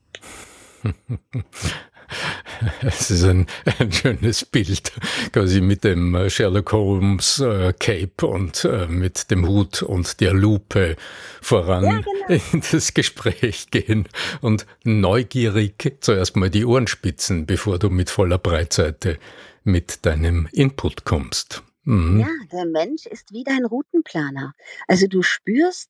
Es 2.82 3.10
ist 3.10 3.24
ein, 3.24 3.46
ein, 3.78 3.92
schönes 3.92 4.44
Bild, 4.44 4.92
quasi 5.32 5.60
mit 5.60 5.84
dem 5.84 6.14
äh, 6.14 6.30
Sherlock 6.30 6.72
Holmes 6.72 7.40
äh, 7.40 7.72
Cape 7.78 8.26
und 8.26 8.64
äh, 8.64 8.86
mit 8.86 9.30
dem 9.30 9.46
Hut 9.46 9.82
und 9.82 10.20
der 10.20 10.34
Lupe 10.34 10.96
voran 11.40 11.84
ja, 11.84 12.00
genau. 12.28 12.42
in 12.52 12.62
das 12.70 12.94
Gespräch 12.94 13.70
gehen 13.70 14.08
und 14.40 14.66
neugierig 14.84 15.98
zuerst 16.00 16.36
mal 16.36 16.50
die 16.50 16.64
Ohren 16.64 16.86
spitzen, 16.86 17.46
bevor 17.46 17.78
du 17.78 17.90
mit 17.90 18.10
voller 18.10 18.38
Breitseite 18.38 19.18
mit 19.64 20.06
deinem 20.06 20.48
Input 20.52 21.04
kommst. 21.04 21.62
Mhm. 21.84 22.20
Ja, 22.20 22.28
der 22.52 22.66
Mensch 22.66 23.06
ist 23.06 23.32
wie 23.32 23.44
dein 23.44 23.64
Routenplaner. 23.64 24.54
Also 24.88 25.06
du 25.06 25.22
spürst 25.22 25.88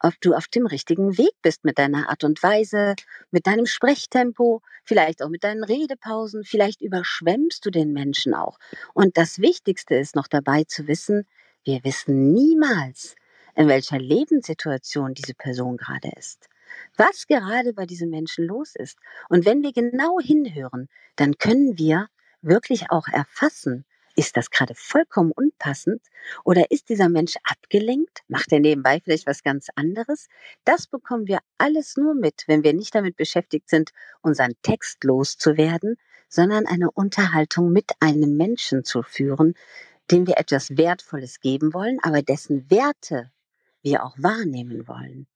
ob 0.00 0.20
du 0.20 0.34
auf 0.34 0.48
dem 0.48 0.66
richtigen 0.66 1.18
Weg 1.18 1.32
bist 1.42 1.64
mit 1.64 1.78
deiner 1.78 2.08
Art 2.08 2.24
und 2.24 2.42
Weise, 2.42 2.94
mit 3.30 3.46
deinem 3.46 3.66
Sprechtempo, 3.66 4.62
vielleicht 4.84 5.22
auch 5.22 5.28
mit 5.28 5.44
deinen 5.44 5.64
Redepausen, 5.64 6.44
vielleicht 6.44 6.80
überschwemmst 6.80 7.64
du 7.64 7.70
den 7.70 7.92
Menschen 7.92 8.34
auch. 8.34 8.58
Und 8.94 9.16
das 9.16 9.38
Wichtigste 9.38 9.94
ist 9.94 10.16
noch 10.16 10.26
dabei 10.26 10.64
zu 10.64 10.86
wissen, 10.86 11.26
wir 11.64 11.84
wissen 11.84 12.32
niemals, 12.32 13.14
in 13.54 13.68
welcher 13.68 13.98
Lebenssituation 13.98 15.14
diese 15.14 15.34
Person 15.34 15.76
gerade 15.76 16.10
ist, 16.16 16.48
was 16.96 17.26
gerade 17.26 17.74
bei 17.74 17.84
diesem 17.84 18.10
Menschen 18.10 18.46
los 18.46 18.74
ist. 18.74 18.98
Und 19.28 19.44
wenn 19.44 19.62
wir 19.62 19.72
genau 19.72 20.18
hinhören, 20.20 20.88
dann 21.16 21.36
können 21.36 21.76
wir 21.76 22.08
wirklich 22.42 22.90
auch 22.90 23.08
erfassen, 23.08 23.84
ist 24.16 24.36
das 24.36 24.50
gerade 24.50 24.74
vollkommen 24.74 25.32
unpassend 25.32 26.02
oder 26.44 26.70
ist 26.70 26.88
dieser 26.88 27.08
Mensch 27.08 27.34
abgelenkt? 27.44 28.20
Macht 28.28 28.52
er 28.52 28.60
nebenbei 28.60 29.00
vielleicht 29.02 29.26
was 29.26 29.42
ganz 29.42 29.68
anderes? 29.74 30.28
Das 30.64 30.86
bekommen 30.86 31.26
wir 31.26 31.38
alles 31.58 31.96
nur 31.96 32.14
mit, 32.14 32.44
wenn 32.46 32.64
wir 32.64 32.72
nicht 32.72 32.94
damit 32.94 33.16
beschäftigt 33.16 33.68
sind, 33.68 33.90
unseren 34.20 34.54
Text 34.62 35.04
loszuwerden, 35.04 35.96
sondern 36.28 36.66
eine 36.66 36.90
Unterhaltung 36.90 37.72
mit 37.72 37.90
einem 38.00 38.36
Menschen 38.36 38.84
zu 38.84 39.02
führen, 39.02 39.54
dem 40.10 40.26
wir 40.26 40.38
etwas 40.38 40.76
Wertvolles 40.76 41.40
geben 41.40 41.72
wollen, 41.72 41.98
aber 42.02 42.22
dessen 42.22 42.70
Werte 42.70 43.30
wir 43.82 44.04
auch 44.04 44.16
wahrnehmen 44.18 44.86
wollen. 44.86 45.26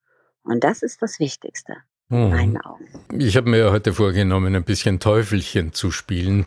Und 0.43 0.65
das 0.65 0.83
ist 0.83 1.01
das 1.01 1.19
Wichtigste 1.21 1.77
in 2.11 2.31
meinen 2.31 2.53
mhm. 2.53 2.61
Augen. 2.61 2.89
Ich 3.19 3.37
habe 3.37 3.49
mir 3.49 3.59
ja 3.59 3.71
heute 3.71 3.93
vorgenommen, 3.93 4.55
ein 4.55 4.65
bisschen 4.65 5.01
Teufelchen 5.01 5.73
zu 5.73 5.91
spielen. 5.91 6.47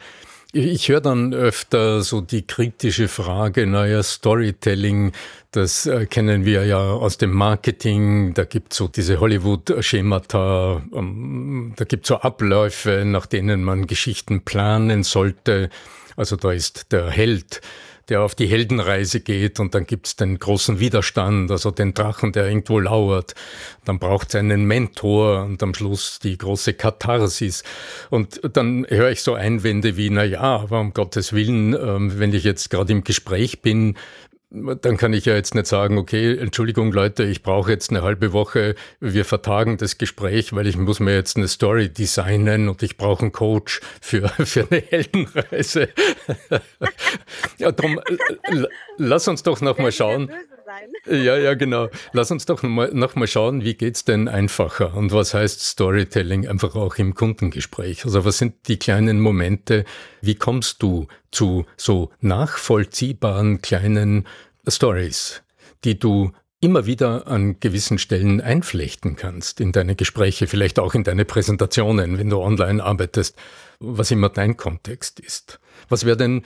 Ich 0.54 0.88
höre 0.88 1.02
dann 1.02 1.34
öfter 1.34 2.02
so 2.02 2.22
die 2.22 2.48
kritische 2.48 3.10
Frage, 3.10 3.68
naja, 3.68 4.02
Storytelling, 4.02 5.12
das 5.52 5.86
äh, 5.86 6.06
kennen 6.06 6.46
wir 6.46 6.66
ja 6.66 6.80
aus 6.80 7.18
dem 7.18 7.32
Marketing, 7.34 8.34
da 8.34 8.46
gibt 8.46 8.74
so 8.74 8.88
diese 8.88 9.20
Hollywood-Schemata, 9.20 10.84
ähm, 10.96 11.74
da 11.76 11.84
gibt 11.84 12.06
so 12.06 12.18
Abläufe, 12.18 13.04
nach 13.06 13.26
denen 13.26 13.62
man 13.62 13.88
Geschichten 13.88 14.42
planen 14.42 15.04
sollte. 15.04 15.70
Also 16.16 16.38
da 16.38 16.54
ist 16.54 16.94
der 16.94 17.10
Held 17.10 17.62
der 18.10 18.22
auf 18.22 18.36
die 18.36 18.48
Heldenreise 18.48 19.20
geht 19.20 19.60
und 19.60 19.76
dann 19.76 19.86
gibt's 19.86 20.16
den 20.16 20.40
großen 20.40 20.80
Widerstand, 20.80 21.52
also 21.52 21.72
den 21.72 21.94
Drachen, 21.94 22.32
der 22.32 22.48
irgendwo 22.48 22.80
lauert. 22.80 23.36
Dann 23.86 24.00
braucht's 24.00 24.36
einen 24.36 24.66
Mentor 24.66 25.44
und 25.44 25.62
am 25.62 25.74
Schluss 25.74 26.20
die 26.20 26.38
große 26.38 26.74
Katharsis. 26.74 27.64
Und 28.10 28.42
dann 28.54 28.86
höre 28.90 29.12
ich 29.12 29.22
so 29.22 29.34
Einwände 29.34 29.98
wie, 29.98 30.10
na 30.10 30.24
ja, 30.24 30.42
aber 30.42 30.80
um 30.80 30.94
Gottes 30.94 31.34
Willen, 31.34 31.74
ähm, 31.74 32.20
wenn 32.20 32.34
ich 32.34 32.44
jetzt 32.44 32.70
gerade 32.70 32.94
im 32.94 33.04
Gespräch 33.04 33.62
bin, 33.62 33.98
dann 34.50 34.96
kann 34.96 35.12
ich 35.12 35.26
ja 35.26 35.36
jetzt 35.36 35.56
nicht 35.56 35.68
sagen, 35.68 35.98
okay, 35.98 36.38
Entschuldigung 36.38 36.94
Leute, 36.94 37.24
ich 37.24 37.44
brauche 37.44 37.72
jetzt 37.72 37.90
eine 37.90 38.02
halbe 38.02 38.32
Woche, 38.32 38.76
wir 39.02 39.26
vertagen 39.26 39.78
das 39.78 39.98
Gespräch, 39.98 40.54
weil 40.54 40.68
ich 40.68 40.78
muss 40.78 41.02
mir 41.02 41.14
jetzt 41.14 41.36
eine 41.36 41.50
Story 41.50 41.90
designen 41.90 42.70
und 42.70 42.82
ich 42.82 42.96
brauche 42.96 43.24
einen 43.24 43.32
Coach 43.34 43.82
für, 44.00 44.30
für 44.46 44.68
eine 44.70 44.82
Heldenreise. 44.82 45.90
ja, 47.58 47.72
drum, 47.74 48.00
lass 48.98 49.28
uns 49.28 49.44
doch 49.44 49.60
nochmal 49.60 49.92
schauen. 49.92 50.32
Ja, 51.06 51.38
ja, 51.38 51.54
genau. 51.54 51.90
Lass 52.12 52.32
uns 52.32 52.46
doch 52.46 52.62
nochmal 52.64 52.92
noch 52.94 53.16
mal 53.16 53.28
schauen, 53.28 53.64
wie 53.64 53.76
geht's 53.76 54.04
denn 54.06 54.28
einfacher 54.28 54.94
und 54.96 55.12
was 55.12 55.34
heißt 55.34 55.62
Storytelling 55.62 56.48
einfach 56.48 56.76
auch 56.76 56.96
im 56.96 57.16
Kundengespräch? 57.16 58.06
Also 58.06 58.26
was 58.26 58.38
sind 58.38 58.68
die 58.68 58.78
kleinen 58.78 59.20
Momente? 59.20 59.86
Wie 60.22 60.36
kommst 60.36 60.84
du 60.84 61.08
zu 61.32 61.66
so 61.78 62.12
nachvollziehbaren 62.22 63.62
kleinen 63.62 64.28
Stories, 64.68 65.42
die 65.84 65.98
du 65.98 66.32
immer 66.60 66.86
wieder 66.86 67.28
an 67.28 67.60
gewissen 67.60 68.00
Stellen 68.00 68.42
einflechten 68.42 69.16
kannst 69.16 69.62
in 69.62 69.72
deine 69.72 69.96
Gespräche, 69.96 70.48
vielleicht 70.48 70.80
auch 70.80 70.96
in 70.96 71.04
deine 71.04 71.24
Präsentationen, 71.24 72.18
wenn 72.18 72.30
du 72.30 72.40
online 72.40 72.84
arbeitest, 72.84 73.36
was 73.80 74.12
immer 74.12 74.30
dein 74.30 74.58
Kontext 74.58 75.20
ist. 75.20 75.60
Was 75.88 76.06
wäre 76.06 76.18
denn 76.18 76.44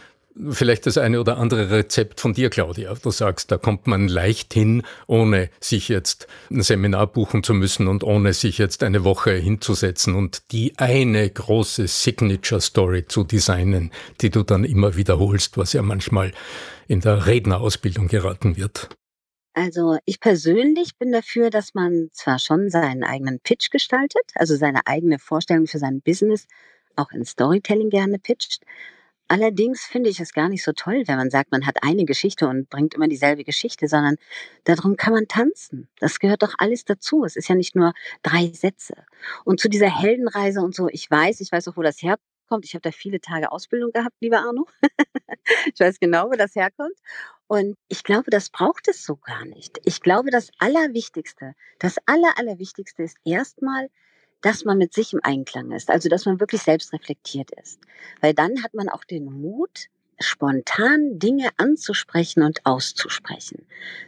vielleicht 0.50 0.86
das 0.86 0.98
eine 0.98 1.20
oder 1.20 1.38
andere 1.38 1.70
Rezept 1.70 2.20
von 2.20 2.34
dir, 2.34 2.50
Claudia. 2.50 2.94
Du 2.96 3.12
sagst, 3.12 3.52
da 3.52 3.58
kommt 3.58 3.88
man 3.88 4.08
leicht 4.08 4.54
hin, 4.54 4.84
ohne 5.08 5.50
sich 5.60 5.90
jetzt 5.90 6.28
ein 6.50 6.62
Seminar 6.62 7.08
buchen 7.08 7.44
zu 7.44 7.54
müssen 7.54 7.88
und 7.88 8.04
ohne 8.04 8.34
sich 8.34 8.58
jetzt 8.58 8.84
eine 8.84 9.04
Woche 9.04 9.32
hinzusetzen 9.32 10.16
und 10.16 10.52
die 10.52 10.74
eine 10.78 11.30
große 11.30 11.88
Signature 11.88 12.62
Story 12.62 13.06
zu 13.08 13.24
designen, 13.24 13.92
die 14.22 14.30
du 14.30 14.44
dann 14.44 14.64
immer 14.64 14.96
wiederholst, 14.96 15.58
was 15.58 15.74
ja 15.74 15.82
manchmal 15.82 16.32
in 16.88 17.02
der 17.02 17.26
Rednerausbildung 17.26 18.08
geraten 18.08 18.58
wird. 18.58 18.90
Also 19.54 19.98
ich 20.06 20.22
persönlich 20.22 20.98
bin 20.98 21.12
dafür, 21.12 21.50
dass 21.50 21.74
man 21.74 22.10
zwar 22.14 22.40
schon 22.40 22.70
seinen 22.70 23.04
eigenen 23.04 23.42
Pitch 23.42 23.70
gestaltet, 23.70 24.24
also 24.36 24.56
seine 24.56 24.88
eigene 24.88 25.20
Vorstellung 25.20 25.68
für 25.68 25.80
sein 25.80 26.02
Business 26.02 26.48
auch 26.96 27.12
in 27.12 27.26
Storytelling 27.26 27.90
gerne 27.90 28.20
pitcht, 28.20 28.64
Allerdings 29.32 29.86
finde 29.86 30.10
ich 30.10 30.20
es 30.20 30.34
gar 30.34 30.50
nicht 30.50 30.62
so 30.62 30.74
toll, 30.74 31.04
wenn 31.06 31.16
man 31.16 31.30
sagt, 31.30 31.54
man 31.54 31.66
hat 31.66 31.84
eine 31.84 32.04
Geschichte 32.04 32.50
und 32.50 32.70
bringt 32.70 32.96
immer 32.96 33.08
dieselbe 33.08 33.46
Geschichte, 33.46 33.88
sondern 33.88 34.18
darum 34.66 34.98
kann 34.98 35.14
man 35.14 35.30
tanzen. 35.30 35.88
Das 36.02 36.20
gehört 36.20 36.44
doch 36.44 36.54
alles 36.58 36.84
dazu. 36.84 37.24
Es 37.24 37.38
ist 37.38 37.48
ja 37.48 37.56
nicht 37.56 37.74
nur 37.74 37.94
drei 38.24 38.52
Sätze. 38.52 38.94
Und 39.46 39.62
zu 39.62 39.70
dieser 39.70 39.88
Heldenreise 39.88 40.60
und 40.60 40.76
so, 40.76 40.90
ich 40.90 41.10
weiß, 41.10 41.40
ich 41.40 41.50
weiß 41.50 41.70
auch, 41.70 41.78
wo 41.78 41.82
das 41.82 42.02
herkommt. 42.02 42.66
Ich 42.66 42.74
habe 42.74 42.82
da 42.82 42.92
viele 42.92 43.22
Tage 43.22 43.54
Ausbildung 43.54 43.94
gehabt, 43.94 44.18
lieber 44.20 44.40
Arno. 44.40 44.68
ich 45.74 45.80
weiß 45.80 46.02
genau, 46.02 46.26
wo 46.30 46.34
das 46.34 46.54
herkommt. 46.54 46.98
Und 47.48 47.78
ich 47.88 48.04
glaube, 48.04 48.32
das 48.32 48.50
braucht 48.50 48.90
es 48.90 49.06
so 49.06 49.16
gar 49.16 49.46
nicht. 49.46 49.80
Ich 49.86 50.02
glaube, 50.02 50.32
das 50.32 50.52
Allerwichtigste, 50.58 51.54
das 51.80 51.96
Aller, 52.06 52.38
Allerwichtigste 52.38 53.04
ist 53.04 53.16
erstmal, 53.24 53.88
dass 54.42 54.66
man 54.66 54.78
mit 54.78 54.94
sich 54.94 55.14
im 55.14 55.20
Einklang 55.24 55.72
ist, 55.72 55.90
also 55.90 56.10
dass 56.10 56.26
man 56.26 56.40
wirklich 56.40 56.62
selbst 56.62 56.94
reflektiert 56.94 57.52
ist. 57.62 57.80
Weil 58.20 58.34
dann 58.34 58.64
hat 58.64 58.74
man 58.74 58.90
auch 58.90 59.04
den 59.04 59.26
Mut, 59.26 59.88
spontan 60.20 61.20
Dinge 61.20 61.50
anzusprechen 61.58 62.44
und 62.44 62.66
auszusprechen. 62.66 63.66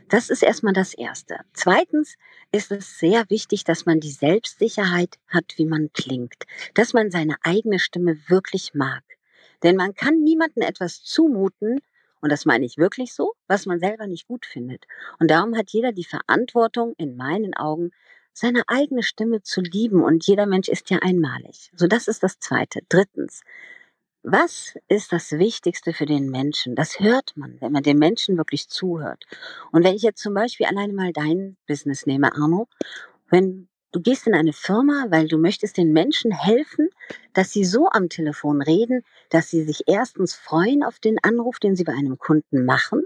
Das 0.10 0.30
ist 0.30 0.44
erstmal 0.44 0.74
das 0.74 0.94
Erste. 0.94 1.40
Zweitens 1.54 2.16
ist 2.52 2.72
es 2.72 3.00
sehr 3.00 3.26
wichtig, 3.30 3.64
dass 3.64 3.86
man 3.86 4.00
die 4.00 4.12
Selbstsicherheit 4.12 5.18
hat, 5.28 5.54
wie 5.58 5.66
man 5.66 5.92
klingt, 5.94 6.46
dass 6.76 6.94
man 6.94 7.12
seine 7.12 7.36
eigene 7.44 7.80
Stimme 7.80 8.18
wirklich 8.28 8.74
mag. 8.74 9.04
Denn 9.64 9.76
man 9.76 9.96
kann 9.96 10.22
niemandem 10.22 10.64
etwas 10.64 11.04
zumuten, 11.04 11.80
und 12.22 12.32
das 12.32 12.46
meine 12.46 12.66
ich 12.66 12.78
wirklich 12.78 13.14
so, 13.14 13.34
was 13.48 13.66
man 13.66 13.80
selber 13.80 14.08
nicht 14.08 14.28
gut 14.28 14.46
findet. 14.46 14.86
Und 15.20 15.30
darum 15.32 15.58
hat 15.58 15.72
jeder 15.72 15.92
die 15.92 16.06
Verantwortung, 16.06 16.94
in 16.98 17.18
meinen 17.18 17.54
Augen, 17.54 17.92
seine 18.34 18.64
eigene 18.68 19.04
Stimme 19.04 19.42
zu 19.42 19.62
lieben 19.62 20.04
und 20.04 20.26
jeder 20.26 20.46
Mensch 20.46 20.68
ist 20.68 20.90
ja 20.90 21.00
einmalig. 21.02 21.72
So, 21.76 21.88
das 21.88 22.08
ist 22.08 22.24
das 22.24 22.40
Zweite. 22.40 22.82
Drittens, 22.90 23.42
was 24.24 24.76
ist 24.88 25.12
das 25.12 25.34
Wichtigste 25.34 25.94
für 25.94 26.06
den 26.06 26.30
Menschen? 26.30 26.76
Das 26.76 27.00
hört 27.00 27.36
man, 27.36 27.58
wenn 27.60 27.72
man 27.72 27.84
dem 27.84 28.00
Menschen 28.00 28.38
wirklich 28.38 28.70
zuhört. 28.70 29.26
Und 29.72 29.84
wenn 29.84 29.96
ich 29.96 30.02
jetzt 30.02 30.22
zum 30.22 30.34
Beispiel 30.34 30.66
alleine 30.66 30.94
mal 30.94 31.14
dein 31.14 31.58
Business 31.68 32.06
nehme, 32.06 32.34
Arno, 32.34 32.68
wenn 33.30 33.68
du 33.92 34.02
gehst 34.02 34.26
in 34.26 34.34
eine 34.34 34.54
Firma, 34.54 35.06
weil 35.10 35.28
du 35.28 35.38
möchtest 35.38 35.78
den 35.78 35.92
Menschen 35.92 36.32
helfen, 36.32 36.90
dass 37.34 37.52
sie 37.52 37.66
so 37.66 37.90
am 37.90 38.10
Telefon 38.10 38.62
reden, 38.62 39.04
dass 39.30 39.50
sie 39.50 39.64
sich 39.64 39.84
erstens 39.88 40.34
freuen 40.34 40.84
auf 40.84 41.00
den 41.00 41.20
Anruf, 41.22 41.60
den 41.60 41.76
sie 41.76 41.84
bei 41.84 41.94
einem 41.94 42.18
Kunden 42.18 42.66
machen 42.66 43.04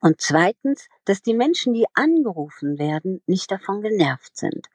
und 0.00 0.20
zweitens, 0.20 0.88
dass 1.06 1.22
die 1.22 1.34
Menschen, 1.34 1.72
die 1.72 1.86
angerufen 1.94 2.78
werden, 2.78 3.22
nicht 3.26 3.50
davon 3.50 3.80
genervt 3.80 4.36
sind. 4.36 4.68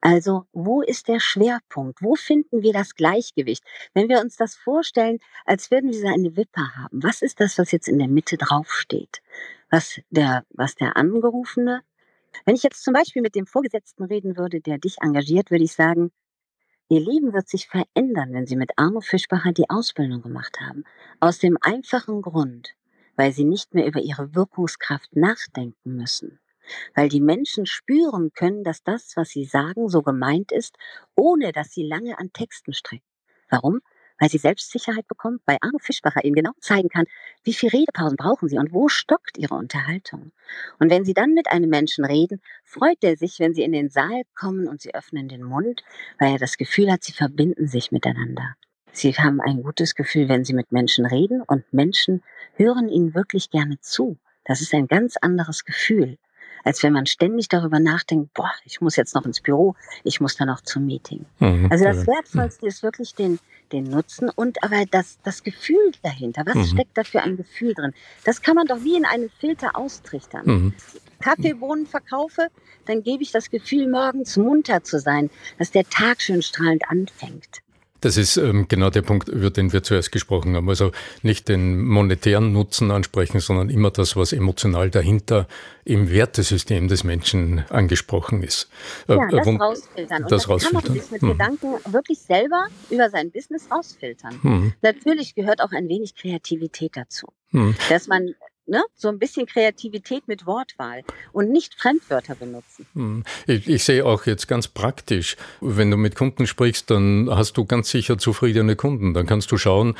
Also, 0.00 0.44
wo 0.52 0.82
ist 0.82 1.08
der 1.08 1.20
Schwerpunkt? 1.20 2.02
Wo 2.02 2.14
finden 2.14 2.62
wir 2.62 2.72
das 2.72 2.94
Gleichgewicht? 2.94 3.64
Wenn 3.94 4.08
wir 4.08 4.20
uns 4.20 4.36
das 4.36 4.54
vorstellen, 4.54 5.18
als 5.44 5.70
würden 5.70 5.90
wir 5.90 6.10
eine 6.10 6.36
Wippe 6.36 6.76
haben, 6.76 7.02
was 7.02 7.22
ist 7.22 7.40
das, 7.40 7.58
was 7.58 7.72
jetzt 7.72 7.88
in 7.88 7.98
der 7.98 8.08
Mitte 8.08 8.36
draufsteht? 8.36 9.22
Was 9.70 10.00
der, 10.10 10.44
was 10.50 10.74
der 10.74 10.96
Angerufene 10.96 11.82
wenn 12.44 12.54
ich 12.54 12.62
jetzt 12.62 12.84
zum 12.84 12.92
Beispiel 12.92 13.22
mit 13.22 13.34
dem 13.34 13.46
Vorgesetzten 13.46 14.04
reden 14.04 14.36
würde, 14.36 14.60
der 14.60 14.78
dich 14.78 14.98
engagiert, 15.00 15.50
würde 15.50 15.64
ich 15.64 15.72
sagen, 15.72 16.12
Ihr 16.88 17.00
Leben 17.00 17.32
wird 17.32 17.48
sich 17.48 17.66
verändern, 17.66 18.32
wenn 18.32 18.46
Sie 18.46 18.54
mit 18.54 18.70
Arno 18.76 19.00
Fischbacher 19.00 19.52
die 19.52 19.68
Ausbildung 19.68 20.22
gemacht 20.22 20.60
haben. 20.60 20.84
Aus 21.18 21.40
dem 21.40 21.58
einfachen 21.60 22.22
Grund, 22.22 22.76
weil 23.16 23.32
sie 23.32 23.44
nicht 23.44 23.74
mehr 23.74 23.86
über 23.86 24.00
ihre 24.00 24.34
Wirkungskraft 24.34 25.16
nachdenken 25.16 25.96
müssen, 25.96 26.38
weil 26.94 27.08
die 27.08 27.20
Menschen 27.20 27.66
spüren 27.66 28.32
können, 28.32 28.64
dass 28.64 28.82
das, 28.82 29.16
was 29.16 29.30
sie 29.30 29.44
sagen, 29.44 29.88
so 29.88 30.02
gemeint 30.02 30.52
ist, 30.52 30.76
ohne 31.14 31.52
dass 31.52 31.72
sie 31.72 31.82
lange 31.82 32.18
an 32.18 32.32
Texten 32.32 32.72
strecken. 32.72 33.06
Warum? 33.48 33.80
Weil 34.18 34.30
sie 34.30 34.38
Selbstsicherheit 34.38 35.06
bekommt, 35.08 35.42
weil 35.44 35.58
Arno 35.60 35.78
Fischbacher 35.78 36.24
ihnen 36.24 36.34
genau 36.34 36.52
zeigen 36.60 36.88
kann, 36.88 37.04
wie 37.44 37.52
viel 37.52 37.68
Redepausen 37.68 38.16
brauchen 38.16 38.48
sie 38.48 38.58
und 38.58 38.72
wo 38.72 38.88
stockt 38.88 39.36
ihre 39.36 39.54
Unterhaltung. 39.54 40.32
Und 40.78 40.90
wenn 40.90 41.04
sie 41.04 41.12
dann 41.12 41.34
mit 41.34 41.48
einem 41.48 41.68
Menschen 41.68 42.04
reden, 42.06 42.40
freut 42.64 43.02
er 43.02 43.16
sich, 43.16 43.38
wenn 43.40 43.52
sie 43.52 43.62
in 43.62 43.72
den 43.72 43.90
Saal 43.90 44.22
kommen 44.34 44.68
und 44.68 44.80
sie 44.80 44.94
öffnen 44.94 45.28
den 45.28 45.42
Mund, 45.42 45.84
weil 46.18 46.32
er 46.32 46.38
das 46.38 46.56
Gefühl 46.56 46.90
hat, 46.90 47.04
sie 47.04 47.12
verbinden 47.12 47.68
sich 47.68 47.92
miteinander. 47.92 48.56
Sie 48.96 49.12
haben 49.12 49.42
ein 49.42 49.62
gutes 49.62 49.94
Gefühl, 49.94 50.30
wenn 50.30 50.46
Sie 50.46 50.54
mit 50.54 50.72
Menschen 50.72 51.04
reden 51.04 51.42
und 51.42 51.70
Menschen 51.70 52.22
hören 52.54 52.88
Ihnen 52.88 53.14
wirklich 53.14 53.50
gerne 53.50 53.78
zu. 53.80 54.16
Das 54.46 54.62
ist 54.62 54.72
ein 54.72 54.88
ganz 54.88 55.18
anderes 55.20 55.66
Gefühl, 55.66 56.16
als 56.64 56.82
wenn 56.82 56.94
man 56.94 57.04
ständig 57.04 57.50
darüber 57.50 57.78
nachdenkt, 57.78 58.32
boah, 58.32 58.50
ich 58.64 58.80
muss 58.80 58.96
jetzt 58.96 59.14
noch 59.14 59.26
ins 59.26 59.42
Büro, 59.42 59.74
ich 60.02 60.22
muss 60.22 60.36
dann 60.36 60.48
noch 60.48 60.62
zum 60.62 60.86
Meeting. 60.86 61.26
Mhm, 61.40 61.68
also 61.70 61.84
das 61.84 62.06
Wertvollste 62.06 62.66
ist 62.66 62.82
wirklich 62.82 63.14
den, 63.14 63.38
den 63.70 63.84
Nutzen 63.84 64.30
und 64.30 64.64
aber 64.64 64.84
das, 64.90 65.18
das 65.22 65.42
Gefühl 65.42 65.92
dahinter. 66.02 66.44
Was 66.46 66.54
mhm. 66.54 66.64
steckt 66.64 66.96
da 66.96 67.04
für 67.04 67.20
ein 67.20 67.36
Gefühl 67.36 67.74
drin? 67.74 67.92
Das 68.24 68.40
kann 68.40 68.54
man 68.54 68.66
doch 68.66 68.82
wie 68.82 68.96
in 68.96 69.04
einem 69.04 69.28
Filter 69.28 69.76
austrichtern. 69.76 70.46
Mhm. 70.46 70.74
Kaffeebohnen 71.20 71.86
verkaufe, 71.86 72.48
dann 72.86 73.02
gebe 73.02 73.22
ich 73.22 73.30
das 73.30 73.50
Gefühl, 73.50 73.90
morgens 73.90 74.38
munter 74.38 74.82
zu 74.84 74.98
sein, 75.00 75.28
dass 75.58 75.70
der 75.70 75.84
Tag 75.84 76.22
schön 76.22 76.40
strahlend 76.40 76.88
anfängt. 76.88 77.60
Das 78.00 78.16
ist 78.16 78.36
ähm, 78.36 78.66
genau 78.68 78.90
der 78.90 79.02
Punkt, 79.02 79.28
über 79.28 79.50
den 79.50 79.72
wir 79.72 79.82
zuerst 79.82 80.12
gesprochen 80.12 80.54
haben. 80.56 80.68
Also 80.68 80.92
nicht 81.22 81.48
den 81.48 81.82
monetären 81.82 82.52
Nutzen 82.52 82.90
ansprechen, 82.90 83.40
sondern 83.40 83.70
immer 83.70 83.90
das, 83.90 84.16
was 84.16 84.32
emotional 84.32 84.90
dahinter 84.90 85.46
im 85.84 86.10
Wertesystem 86.10 86.88
des 86.88 87.04
Menschen 87.04 87.64
angesprochen 87.70 88.42
ist. 88.42 88.68
Äh, 89.08 89.14
ja, 89.14 89.28
das 89.30 89.46
äh, 89.46 89.50
rausfiltern. 89.50 90.22
Und 90.22 90.32
das, 90.32 90.42
das 90.42 90.48
rausfiltern. 90.48 90.82
kann 90.82 90.92
man 90.92 91.00
sich 91.02 91.10
mit 91.10 91.22
hm. 91.22 91.28
Gedanken 91.30 91.74
wirklich 91.92 92.18
selber 92.18 92.66
über 92.90 93.08
sein 93.08 93.30
Business 93.30 93.68
rausfiltern. 93.70 94.42
Hm. 94.42 94.72
Natürlich 94.82 95.34
gehört 95.34 95.60
auch 95.60 95.72
ein 95.72 95.88
wenig 95.88 96.14
Kreativität 96.14 96.96
dazu. 96.96 97.28
Hm. 97.50 97.74
Dass 97.88 98.08
man 98.08 98.34
ne, 98.66 98.82
so 98.94 99.08
ein 99.08 99.18
bisschen 99.18 99.46
Kreativität 99.46 100.26
mit 100.28 100.46
Wortwahl 100.46 101.02
und 101.32 101.50
nicht 101.50 101.74
Fremdwörter 101.74 102.34
benutzen. 102.34 102.86
Hm. 102.94 103.24
Ich, 103.46 103.68
ich, 103.68 103.84
sehe 103.84 104.04
auch 104.04 104.26
jetzt 104.26 104.48
ganz 104.48 104.68
praktisch, 104.68 105.36
wenn 105.60 105.90
du 105.90 105.96
mit 105.96 106.16
Kunden 106.16 106.46
sprichst, 106.46 106.90
dann 106.90 107.28
hast 107.30 107.56
du 107.56 107.64
ganz 107.64 107.90
sicher 107.90 108.18
zufriedene 108.18 108.76
Kunden. 108.76 109.14
Dann 109.14 109.26
kannst 109.26 109.50
du 109.52 109.58
schauen, 109.58 109.94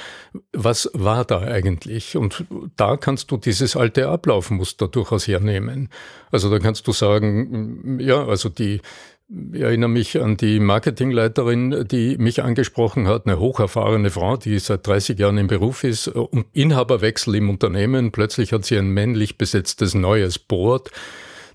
was 0.53 0.91
war 0.93 1.25
da 1.25 1.41
eigentlich? 1.41 2.17
Und 2.17 2.45
da 2.77 2.97
kannst 2.97 3.31
du 3.31 3.37
dieses 3.37 3.77
alte 3.77 4.09
Ablaufmuster 4.09 4.89
durchaus 4.89 5.27
hernehmen. 5.27 5.91
Also 6.31 6.51
da 6.51 6.59
kannst 6.59 6.87
du 6.87 6.93
sagen, 6.93 7.99
ja, 8.01 8.27
also 8.27 8.49
die 8.49 8.81
ich 9.29 9.61
erinnere 9.61 9.91
mich 9.91 10.21
an 10.21 10.37
die 10.37 10.61
Marketingleiterin, 10.61 11.87
die 11.91 12.17
mich 12.17 12.45
angesprochen 12.45 13.09
hat, 13.09 13.27
eine 13.27 13.41
hocherfahrene 13.41 14.11
Frau, 14.11 14.37
die 14.37 14.59
seit 14.61 14.87
30 14.87 15.19
Jahren 15.19 15.39
im 15.39 15.49
Beruf 15.49 15.83
ist, 15.83 16.09
und 16.09 16.47
Inhaberwechsel 16.53 17.35
im 17.35 17.51
Unternehmen. 17.51 18.13
Plötzlich 18.13 18.53
hat 18.53 18.65
sie 18.65 18.79
ein 18.79 18.91
männlich 18.91 19.37
besetztes 19.37 19.95
neues 19.95 20.39
Board, 20.39 20.91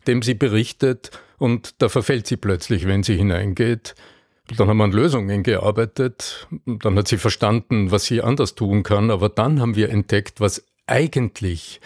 dem 0.05 0.21
sie 0.21 0.33
berichtet, 0.33 1.11
und 1.37 1.81
da 1.81 1.89
verfällt 1.89 2.27
sie 2.27 2.37
plötzlich, 2.37 2.87
wenn 2.87 3.03
sie 3.03 3.15
hineingeht. 3.15 3.95
Dann 4.57 4.67
haben 4.67 4.77
wir 4.77 4.83
an 4.83 4.91
Lösungen 4.91 5.43
gearbeitet, 5.43 6.47
dann 6.65 6.97
hat 6.97 7.07
sie 7.07 7.17
verstanden, 7.17 7.89
was 7.89 8.03
sie 8.05 8.21
anders 8.21 8.53
tun 8.53 8.83
kann, 8.83 9.09
aber 9.09 9.29
dann 9.29 9.61
haben 9.61 9.77
wir 9.77 9.89
entdeckt, 9.89 10.41
was 10.41 10.65
eigentlich 10.87 11.79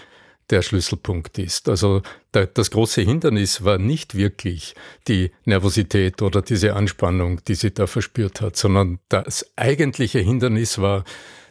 der 0.49 0.61
Schlüsselpunkt 0.61 1.37
ist. 1.39 1.69
Also 1.69 2.01
der, 2.33 2.47
das 2.47 2.71
große 2.71 3.01
Hindernis 3.01 3.63
war 3.63 3.77
nicht 3.77 4.15
wirklich 4.15 4.75
die 5.07 5.31
Nervosität 5.45 6.21
oder 6.21 6.41
diese 6.41 6.75
Anspannung, 6.75 7.43
die 7.45 7.55
sie 7.55 7.73
da 7.73 7.87
verspürt 7.87 8.41
hat, 8.41 8.55
sondern 8.55 8.99
das 9.09 9.45
eigentliche 9.55 10.19
Hindernis 10.19 10.79
war, 10.79 11.03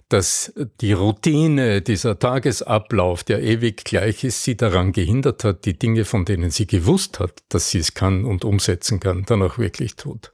dass 0.08 0.52
die 0.80 0.92
Routine, 0.92 1.80
dieser 1.80 2.18
Tagesablauf, 2.18 3.24
der 3.24 3.42
ewig 3.42 3.84
gleich 3.84 4.22
ist, 4.22 4.44
sie 4.44 4.56
daran 4.56 4.92
gehindert 4.92 5.44
hat, 5.44 5.64
die 5.64 5.78
Dinge, 5.78 6.04
von 6.04 6.24
denen 6.24 6.50
sie 6.50 6.66
gewusst 6.66 7.20
hat, 7.20 7.42
dass 7.48 7.70
sie 7.70 7.78
es 7.78 7.94
kann 7.94 8.24
und 8.24 8.44
umsetzen 8.44 9.00
kann, 9.00 9.24
dann 9.24 9.42
auch 9.42 9.58
wirklich 9.58 9.96
tut 9.96 10.33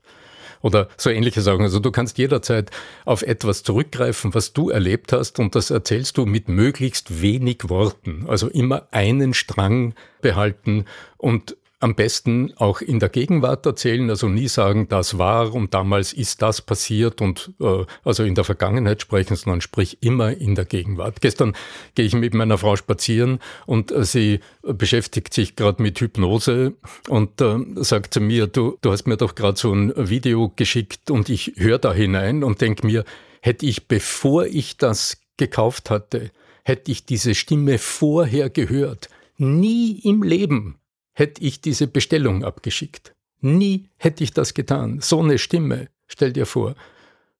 oder 0.61 0.87
so 0.97 1.09
ähnliche 1.09 1.41
Sachen. 1.41 1.61
Also 1.61 1.79
du 1.79 1.91
kannst 1.91 2.17
jederzeit 2.17 2.71
auf 3.05 3.21
etwas 3.21 3.63
zurückgreifen, 3.63 4.33
was 4.33 4.53
du 4.53 4.69
erlebt 4.69 5.13
hast 5.13 5.39
und 5.39 5.55
das 5.55 5.69
erzählst 5.69 6.17
du 6.17 6.25
mit 6.25 6.49
möglichst 6.49 7.21
wenig 7.21 7.69
Worten. 7.69 8.25
Also 8.27 8.47
immer 8.49 8.87
einen 8.91 9.33
Strang 9.33 9.93
behalten 10.21 10.85
und 11.17 11.57
am 11.81 11.95
besten 11.95 12.53
auch 12.57 12.81
in 12.81 12.99
der 12.99 13.09
Gegenwart 13.09 13.65
erzählen, 13.65 14.09
also 14.09 14.29
nie 14.29 14.47
sagen, 14.47 14.87
das 14.87 15.17
war 15.17 15.53
und 15.53 15.73
damals 15.73 16.13
ist 16.13 16.41
das 16.41 16.61
passiert 16.61 17.21
und 17.21 17.51
äh, 17.59 17.85
also 18.03 18.23
in 18.23 18.35
der 18.35 18.43
Vergangenheit 18.43 19.01
sprechen, 19.01 19.35
sondern 19.35 19.61
sprich 19.61 19.97
immer 20.01 20.31
in 20.37 20.55
der 20.55 20.65
Gegenwart. 20.65 21.21
Gestern 21.21 21.53
gehe 21.95 22.05
ich 22.05 22.13
mit 22.13 22.35
meiner 22.35 22.59
Frau 22.59 22.75
spazieren 22.75 23.39
und 23.65 23.91
äh, 23.91 24.03
sie 24.03 24.41
beschäftigt 24.61 25.33
sich 25.33 25.55
gerade 25.55 25.81
mit 25.81 25.99
Hypnose 25.99 26.73
und 27.09 27.41
äh, 27.41 27.57
sagt 27.77 28.13
zu 28.13 28.21
mir, 28.21 28.45
du, 28.47 28.77
du 28.81 28.91
hast 28.91 29.07
mir 29.07 29.17
doch 29.17 29.33
gerade 29.33 29.57
so 29.57 29.73
ein 29.73 29.91
Video 29.95 30.53
geschickt 30.55 31.09
und 31.09 31.29
ich 31.29 31.53
höre 31.57 31.79
da 31.79 31.93
hinein 31.93 32.43
und 32.43 32.61
denke 32.61 32.85
mir, 32.85 33.05
hätte 33.41 33.65
ich, 33.65 33.87
bevor 33.87 34.45
ich 34.45 34.77
das 34.77 35.17
gekauft 35.37 35.89
hatte, 35.89 36.29
hätte 36.63 36.91
ich 36.91 37.05
diese 37.05 37.33
Stimme 37.33 37.79
vorher 37.79 38.51
gehört, 38.51 39.09
nie 39.37 39.99
im 40.03 40.21
Leben 40.21 40.77
hätte 41.13 41.43
ich 41.43 41.61
diese 41.61 41.87
Bestellung 41.87 42.43
abgeschickt. 42.43 43.13
Nie 43.39 43.89
hätte 43.97 44.23
ich 44.23 44.33
das 44.33 44.53
getan. 44.53 44.99
So 45.01 45.19
eine 45.19 45.37
Stimme, 45.37 45.89
stell 46.07 46.33
dir 46.33 46.45
vor. 46.45 46.75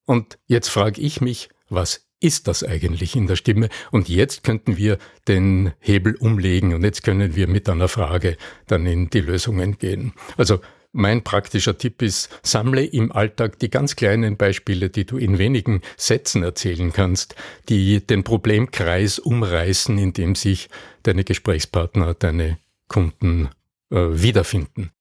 Und 0.05 0.39
jetzt 0.47 0.69
frage 0.69 0.99
ich 0.99 1.21
mich, 1.21 1.49
was 1.69 2.07
ist 2.19 2.47
das 2.47 2.63
eigentlich 2.63 3.15
in 3.15 3.27
der 3.27 3.35
Stimme? 3.35 3.69
Und 3.91 4.09
jetzt 4.09 4.43
könnten 4.43 4.77
wir 4.77 4.97
den 5.27 5.73
Hebel 5.79 6.15
umlegen 6.15 6.73
und 6.73 6.83
jetzt 6.83 7.03
können 7.03 7.35
wir 7.35 7.47
mit 7.47 7.67
einer 7.69 7.87
Frage 7.87 8.37
dann 8.67 8.85
in 8.85 9.09
die 9.09 9.21
Lösungen 9.21 9.77
gehen. 9.77 10.13
Also 10.37 10.59
mein 10.93 11.23
praktischer 11.23 11.77
Tipp 11.77 12.01
ist, 12.01 12.29
sammle 12.43 12.83
im 12.83 13.11
Alltag 13.11 13.59
die 13.59 13.69
ganz 13.69 13.95
kleinen 13.95 14.37
Beispiele, 14.37 14.89
die 14.89 15.05
du 15.05 15.17
in 15.17 15.37
wenigen 15.37 15.81
Sätzen 15.95 16.43
erzählen 16.43 16.91
kannst, 16.91 17.35
die 17.69 18.05
den 18.05 18.23
Problemkreis 18.23 19.17
umreißen, 19.17 19.97
in 19.97 20.13
dem 20.13 20.35
sich 20.35 20.69
deine 21.03 21.23
Gesprächspartner, 21.23 22.13
deine 22.13 22.57
Kunden 22.89 23.49
wiederfinden. 23.91 24.91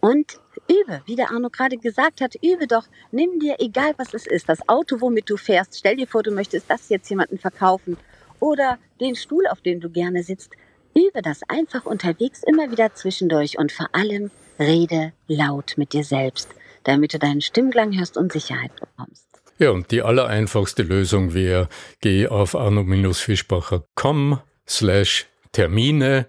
Und 0.00 0.40
übe, 0.68 1.02
wie 1.06 1.16
der 1.16 1.30
Arno 1.30 1.50
gerade 1.50 1.76
gesagt 1.76 2.20
hat, 2.20 2.34
übe 2.42 2.66
doch. 2.66 2.84
Nimm 3.10 3.40
dir, 3.40 3.56
egal 3.58 3.94
was 3.96 4.14
es 4.14 4.26
ist, 4.26 4.48
das 4.48 4.68
Auto, 4.68 5.00
womit 5.00 5.28
du 5.28 5.36
fährst. 5.36 5.78
Stell 5.78 5.96
dir 5.96 6.06
vor, 6.06 6.22
du 6.22 6.30
möchtest 6.30 6.70
das 6.70 6.88
jetzt 6.88 7.10
jemanden 7.10 7.38
verkaufen. 7.38 7.96
Oder 8.40 8.78
den 9.00 9.16
Stuhl, 9.16 9.46
auf 9.48 9.60
dem 9.60 9.80
du 9.80 9.90
gerne 9.90 10.22
sitzt. 10.22 10.52
Übe 10.94 11.22
das 11.22 11.40
einfach 11.48 11.86
unterwegs 11.86 12.42
immer 12.46 12.70
wieder 12.70 12.94
zwischendurch 12.94 13.58
und 13.58 13.72
vor 13.72 13.88
allem 13.92 14.30
rede 14.58 15.12
laut 15.26 15.74
mit 15.76 15.92
dir 15.92 16.04
selbst, 16.04 16.48
damit 16.84 17.14
du 17.14 17.18
deinen 17.18 17.40
Stimmklang 17.40 17.96
hörst 17.96 18.16
und 18.16 18.32
Sicherheit 18.32 18.72
bekommst. 18.78 19.26
Ja, 19.58 19.70
und 19.70 19.90
die 19.90 20.02
allereinfachste 20.02 20.82
Lösung 20.84 21.34
wäre, 21.34 21.68
geh 22.00 22.28
auf 22.28 22.54
arno-fischbacher.com 22.54 24.40
slash 24.68 25.26
Termine 25.52 26.26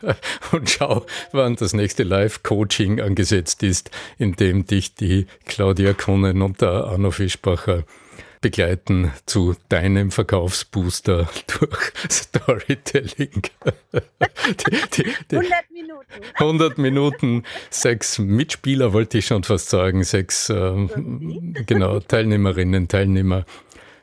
und 0.52 0.70
schau, 0.70 1.06
wann 1.32 1.56
das 1.56 1.72
nächste 1.72 2.02
Live-Coaching 2.02 3.00
angesetzt 3.00 3.62
ist, 3.62 3.90
in 4.18 4.34
dem 4.34 4.66
dich 4.66 4.94
die 4.94 5.26
Claudia 5.46 5.92
Konnen 5.92 6.42
und 6.42 6.60
der 6.60 6.70
Arno 6.70 7.10
Fischbacher 7.10 7.84
begleiten 8.40 9.12
zu 9.26 9.54
deinem 9.68 10.10
Verkaufsbooster 10.10 11.28
durch 11.58 11.92
Storytelling. 12.10 13.42
die, 13.92 15.02
die, 15.02 15.12
die 15.30 15.36
100 15.36 15.70
Minuten. 15.70 16.06
100 16.34 16.78
Minuten, 16.78 17.42
sechs 17.68 18.18
Mitspieler 18.18 18.92
wollte 18.92 19.18
ich 19.18 19.26
schon 19.26 19.44
fast 19.44 19.68
sagen, 19.68 20.04
sechs 20.04 20.48
äh, 20.48 20.88
genau, 21.66 22.00
Teilnehmerinnen, 22.00 22.88
Teilnehmer 22.88 23.44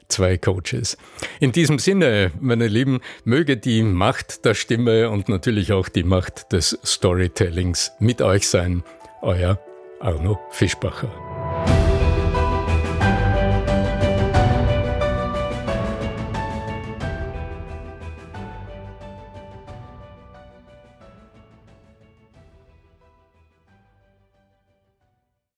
zwei 0.08 0.38
Coaches. 0.38 0.98
In 1.40 1.52
diesem 1.52 1.80
Sinne, 1.80 2.32
meine 2.40 2.68
Lieben, 2.68 3.02
möge 3.24 3.58
die 3.58 3.84
Macht 3.84 4.46
der 4.46 4.54
Stimme 4.54 5.10
und 5.10 5.30
natürlich 5.30 5.72
auch 5.72 5.90
die 5.90 6.04
Macht 6.04 6.52
des 6.54 6.78
Storytellings 6.86 7.92
mit 8.00 8.22
euch 8.22 8.48
sein. 8.48 8.84
Euer 9.22 9.60
Arno 10.00 10.40
Fischbacher. 10.52 11.27